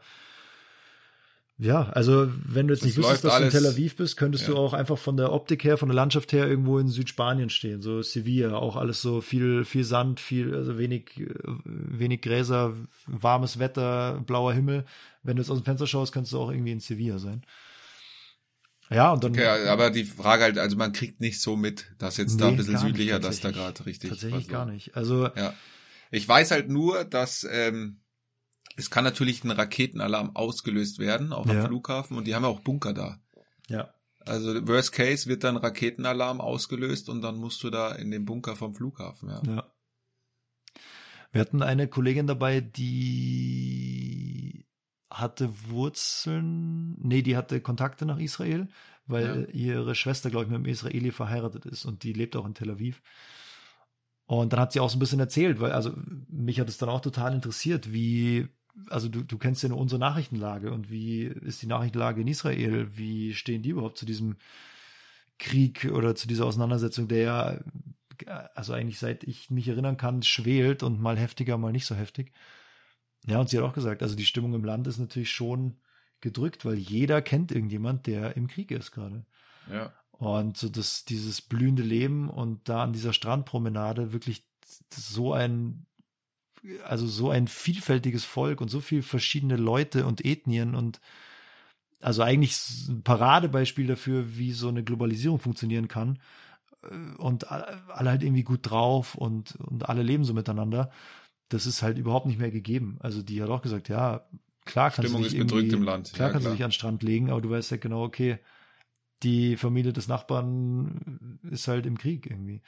[1.57, 4.18] Ja, also wenn du jetzt Das nicht wüsstest, dass du in Tel alles- Aviv bist,
[4.18, 4.57] könntest du Ja.
[4.57, 8.01] auch einfach von der Optik her, von der Landschaft her irgendwo in Südspanien stehen, so
[8.01, 11.28] Sevilla, auch alles so viel, viel Sand, viel, also wenig, äh,
[11.63, 12.74] wenig Gräser,
[13.07, 14.84] warmes Wetter, blauer Himmel.
[15.24, 17.43] Wenn du jetzt aus dem Fenster schaust, kannst du auch irgendwie in Sevilla sein.
[18.89, 19.31] Ja, und dann.
[19.31, 22.51] Okay, aber die Frage halt, also man kriegt nicht so mit, dass jetzt da ein
[22.51, 24.11] Nee, bisschen südlicher, dass da gerade richtig.
[24.11, 24.95] Tatsächlich gar nicht.
[24.95, 25.53] Also, Ja.
[26.11, 27.99] Ich weiß halt nur, dass ähm,
[28.77, 31.65] es kann natürlich ein Raketenalarm ausgelöst werden auf dem Ja.
[31.65, 33.19] Flughafen und die haben ja auch Bunker da.
[33.67, 33.89] ja.
[34.27, 38.55] Also worst case wird dann Raketenalarm ausgelöst und dann musst du da in den Bunker
[38.55, 39.41] vom Flughafen, ja.
[39.45, 39.71] Ja.
[41.31, 44.14] Wir hatten eine Kollegin dabei, die
[45.20, 48.68] hatte Wurzeln, nee, die hatte Kontakte nach Israel,
[49.07, 52.53] weil ihre Schwester, glaube ich, mit einem Israeli verheiratet ist und die lebt auch in
[52.53, 53.01] Tel Aviv.
[54.26, 55.93] Und dann hat sie auch so ein bisschen erzählt, weil, also
[56.28, 58.47] mich hat es dann auch total interessiert, wie,
[58.89, 62.97] also du, du kennst ja nur unsere Nachrichtenlage und wie ist die Nachrichtenlage in Israel?
[62.97, 64.38] Wie stehen die überhaupt zu diesem
[65.38, 67.61] Krieg oder zu dieser Auseinandersetzung, der ja,
[68.55, 72.32] also eigentlich seit ich mich erinnern kann, schwelt und mal heftiger, mal nicht so heftig.
[73.28, 75.80] Ja, und sie hat auch gesagt, also die Stimmung im Land ist natürlich schon
[76.21, 79.26] gedrückt, weil jeder kennt irgendjemand, der im Krieg ist gerade.
[79.69, 79.93] ja.
[80.17, 84.47] Und so das, dieses blühende Leben und da an dieser Strandpromenade wirklich
[84.89, 85.86] so ein,
[86.86, 91.01] also so ein vielfältiges Volk und so viel verschiedene Leute und Ethnien und
[92.01, 92.55] also eigentlich
[92.88, 96.19] ein Paradebeispiel dafür, wie so eine Globalisierung funktionieren kann.
[97.17, 100.91] Und alle halt irgendwie gut drauf und, und alle leben so miteinander.
[101.50, 102.98] Das ist halt überhaupt nicht mehr gegeben.
[103.02, 104.28] Also die hat auch gesagt, ja,
[104.66, 106.12] klar kannst Stimmung du dich ist bedrückt im Land.
[106.14, 106.54] Klar Ja, kannst klar.
[106.54, 108.39] du dich an den Strand legen, aber du weißt ja genau, okay,
[109.24, 112.62] die Familie des Nachbarn ist halt im Krieg irgendwie.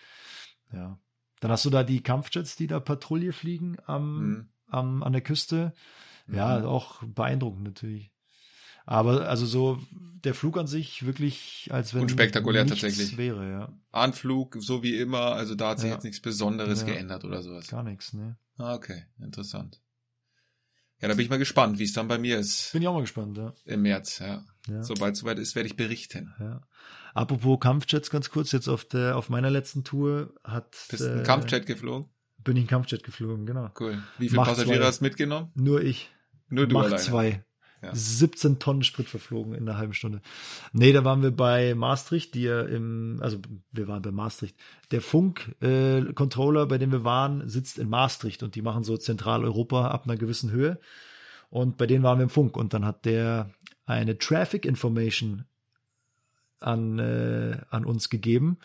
[0.72, 1.00] Ja.
[1.40, 4.50] Dann hast du da die Kampfjets, die da Patrouille fliegen am, Mhm.
[4.68, 5.74] am, an der Küste.
[6.32, 6.66] Ja, Mhm.
[6.66, 8.12] auch beeindruckend natürlich.
[8.88, 9.80] Aber also so
[10.24, 13.18] der Flug an sich wirklich, als wenn Unspektakulär tatsächlich.
[13.18, 13.74] wäre, ja.
[13.92, 15.94] Anflug, so wie immer, also da hat sich Ja.
[15.96, 16.88] jetzt nichts Besonderes Ja.
[16.88, 17.68] geändert oder sowas.
[17.68, 18.38] Gar nichts, ne?
[18.58, 19.82] Ah, okay, interessant.
[21.00, 22.94] Ja, da bin ich mal gespannt, wie es dann bei mir ist Bin ich auch
[22.96, 23.54] mal gespannt, ja.
[23.66, 24.44] im März, ja.
[24.68, 24.82] ja.
[24.84, 26.34] Sobald es soweit ist, werde ich berichten.
[26.40, 26.62] ja.
[27.14, 31.18] Apropos Kampfjets ganz kurz, jetzt auf der auf meiner letzten Tour hat Bist du äh,
[31.20, 32.10] ein Kampfjet geflogen?
[32.44, 33.70] bin ich ein Kampfjet geflogen, genau.
[33.80, 34.02] Cool.
[34.18, 34.86] Wie viele Passagiere zwei.
[34.86, 35.52] hast du mitgenommen?
[35.56, 36.10] Nur ich.
[36.50, 37.02] Nur du Mach alleine.
[37.02, 37.44] zwei.
[37.82, 37.94] Ja.
[37.94, 40.22] 17 Tonnen Sprit verflogen in einer halben Stunde.
[40.74, 43.38] Nee, da waren wir bei Maastricht, die ja im, also
[43.72, 44.56] wir waren bei Maastricht.
[44.92, 48.98] Der Funk-Controller, äh, Controller, bei dem wir waren, sitzt in Maastricht und die machen so
[48.98, 50.80] Zentraleuropa ab einer gewissen Höhe.
[51.50, 53.52] Und bei denen waren wir im Funk und dann hat der
[53.86, 55.46] eine Traffic Information
[56.60, 58.58] an, äh, an uns gegeben.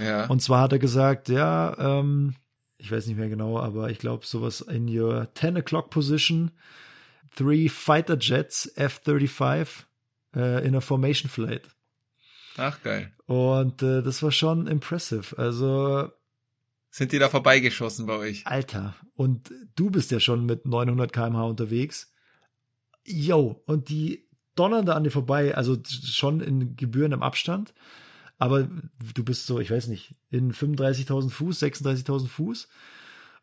[0.00, 0.26] Ja.
[0.26, 2.34] Und zwar hat er gesagt, ja, ähm,
[2.78, 6.50] ich weiß nicht mehr genau, aber ich glaube sowas in your 10 o'clock position,
[7.34, 9.68] three fighter jets F-35
[10.34, 11.68] äh, in a formation flight.
[12.56, 13.12] Ach, geil.
[13.26, 15.38] Und äh, das war schon impressive.
[15.38, 16.10] Also
[16.90, 18.46] Sind die da vorbeigeschossen bei euch?
[18.46, 22.12] Alter, und du bist ja schon mit 900 km/h unterwegs.
[23.04, 27.72] Yo, und die donnern da an dir vorbei, also schon in gebührendem Abstand.
[28.38, 28.68] Aber
[29.14, 32.68] du bist so, ich weiß nicht, in 35.000 Fuß, 36.000 Fuß.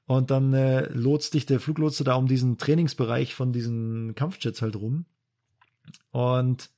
[0.07, 4.75] Und dann äh, lotst dich der Fluglotse da um diesen Trainingsbereich von diesen Kampfjets halt
[4.77, 5.05] rum.
[6.11, 6.69] Und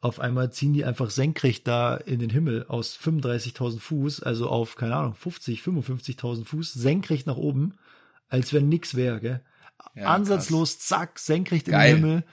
[0.00, 4.76] auf einmal ziehen die einfach senkrecht da in den Himmel aus 35.000 Fuß, also auf,
[4.76, 7.74] keine Ahnung, 50, 55.000 Fuß, senkrecht nach oben,
[8.28, 9.40] als wenn nix wäre, gell?
[9.94, 11.94] Ja, Ansatzlos, zack, senkrecht in Geil.
[11.96, 12.24] den Himmel.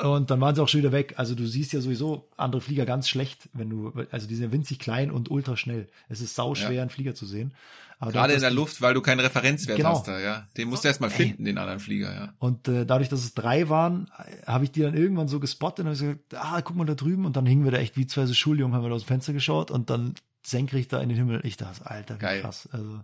[0.00, 1.14] Und dann waren sie auch schon wieder weg.
[1.16, 4.78] Also du siehst ja sowieso andere Flieger ganz schlecht, wenn du, also die sind winzig
[4.78, 5.88] klein und ultra schnell.
[6.08, 6.82] Es ist sau schwer, Ja.
[6.82, 7.52] einen Flieger zu sehen.
[8.00, 9.90] Aber Gerade in der Luft, weil du keinen Referenzwert Genau.
[9.90, 10.46] hast da, ja.
[10.56, 12.32] Den musst du erstmal finden, den anderen Flieger, ja.
[12.38, 14.08] Und äh, dadurch, dass es drei waren,
[14.46, 17.24] habe ich die dann irgendwann so gespottet und habe gesagt, ah, guck mal da drüben.
[17.26, 19.08] Und dann hingen wir da echt wie zwei so Schuljungen, haben wir da aus dem
[19.08, 20.14] Fenster geschaut und dann
[20.46, 21.40] senkrecht da in den Himmel.
[21.44, 22.40] Ich dachte, Alter, wie Geil.
[22.40, 22.68] krass.
[22.70, 23.00] Also,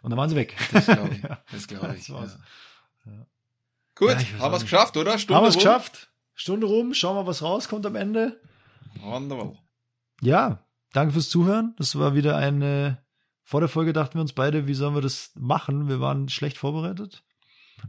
[0.00, 0.56] und dann waren sie weg.
[0.72, 1.22] Das glaube ich.
[1.22, 1.38] Ja.
[1.52, 2.06] Das glaube ich.
[2.06, 2.38] Das.
[3.04, 3.26] Ja.
[3.96, 5.18] Gut, haben wir es geschafft, oder?
[5.18, 6.10] Stunde Haben wir es geschafft?
[6.34, 8.40] Stunde rum, schauen wir, was rauskommt am Ende.
[9.00, 9.52] Wunderbar.
[10.22, 11.74] Ja, danke fürs Zuhören.
[11.78, 13.04] Das war wieder eine.
[13.48, 15.88] Vor der Folge dachten wir uns beide, wie sollen wir das machen?
[15.88, 17.22] Wir waren schlecht vorbereitet.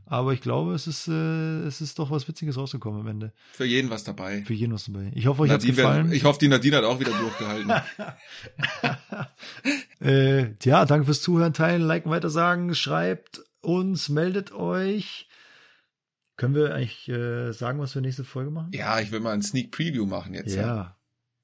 [0.06, 3.34] Aber ich glaube, es ist, äh, es ist doch was Witziges rausgekommen am Ende.
[3.54, 4.44] Für jeden was dabei.
[4.44, 5.12] Für jeden was dabei.
[5.16, 6.06] Ich hoffe, euch Nadine, gefallen.
[6.08, 7.72] wird- ich hoffe, die Nadine hat auch wieder durchgehalten.
[10.00, 15.28] Äh, ja, danke fürs Zuhören, teilen, liken, weitersagen, schreibt uns, meldet euch.
[16.36, 18.72] Können wir eigentlich äh, sagen, was wir nächste Folge machen?
[18.74, 20.54] ja, ich will mal ein Sneak Preview machen jetzt.
[20.56, 20.62] Ja.
[20.62, 20.98] Ja,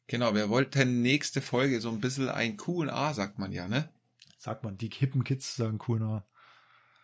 [0.08, 3.90] Genau, wir wollten nächste Folge so ein bisschen ein Q&A, sagt man ja, ne?
[4.44, 6.26] Sagt man, die hippen Kids sagen na.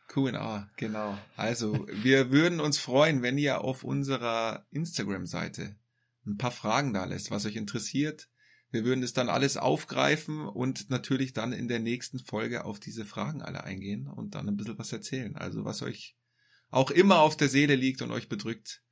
[0.09, 1.17] Q&A, genau.
[1.37, 5.77] Also, wir würden uns freuen, wenn ihr auf unserer Instagram-Seite
[6.25, 8.27] ein paar Fragen da lässt, was euch interessiert.
[8.71, 13.05] Wir würden es dann alles aufgreifen und natürlich dann in der nächsten Folge auf diese
[13.05, 15.37] Fragen alle eingehen und dann ein bisschen was erzählen.
[15.37, 16.17] Also, was euch
[16.71, 18.83] auch immer auf der Seele liegt und euch bedrückt,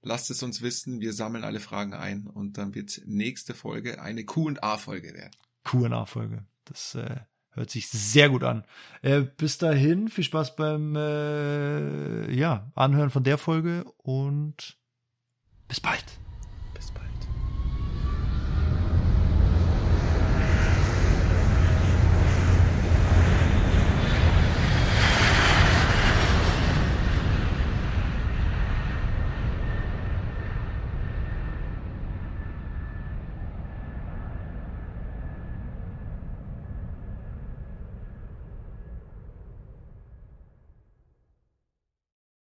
[0.00, 1.00] lasst es uns wissen.
[1.00, 5.36] Wir sammeln alle Fragen ein und dann wird nächste Folge eine Q&A-Folge werden.
[5.64, 6.46] Q&A-Folge.
[6.64, 7.20] Das äh,
[7.52, 8.64] hört sich sehr gut an.
[9.02, 14.78] Äh, bis dahin, viel Spaß beim äh, ja, Anhören von der Folge und
[15.68, 16.04] bis bald.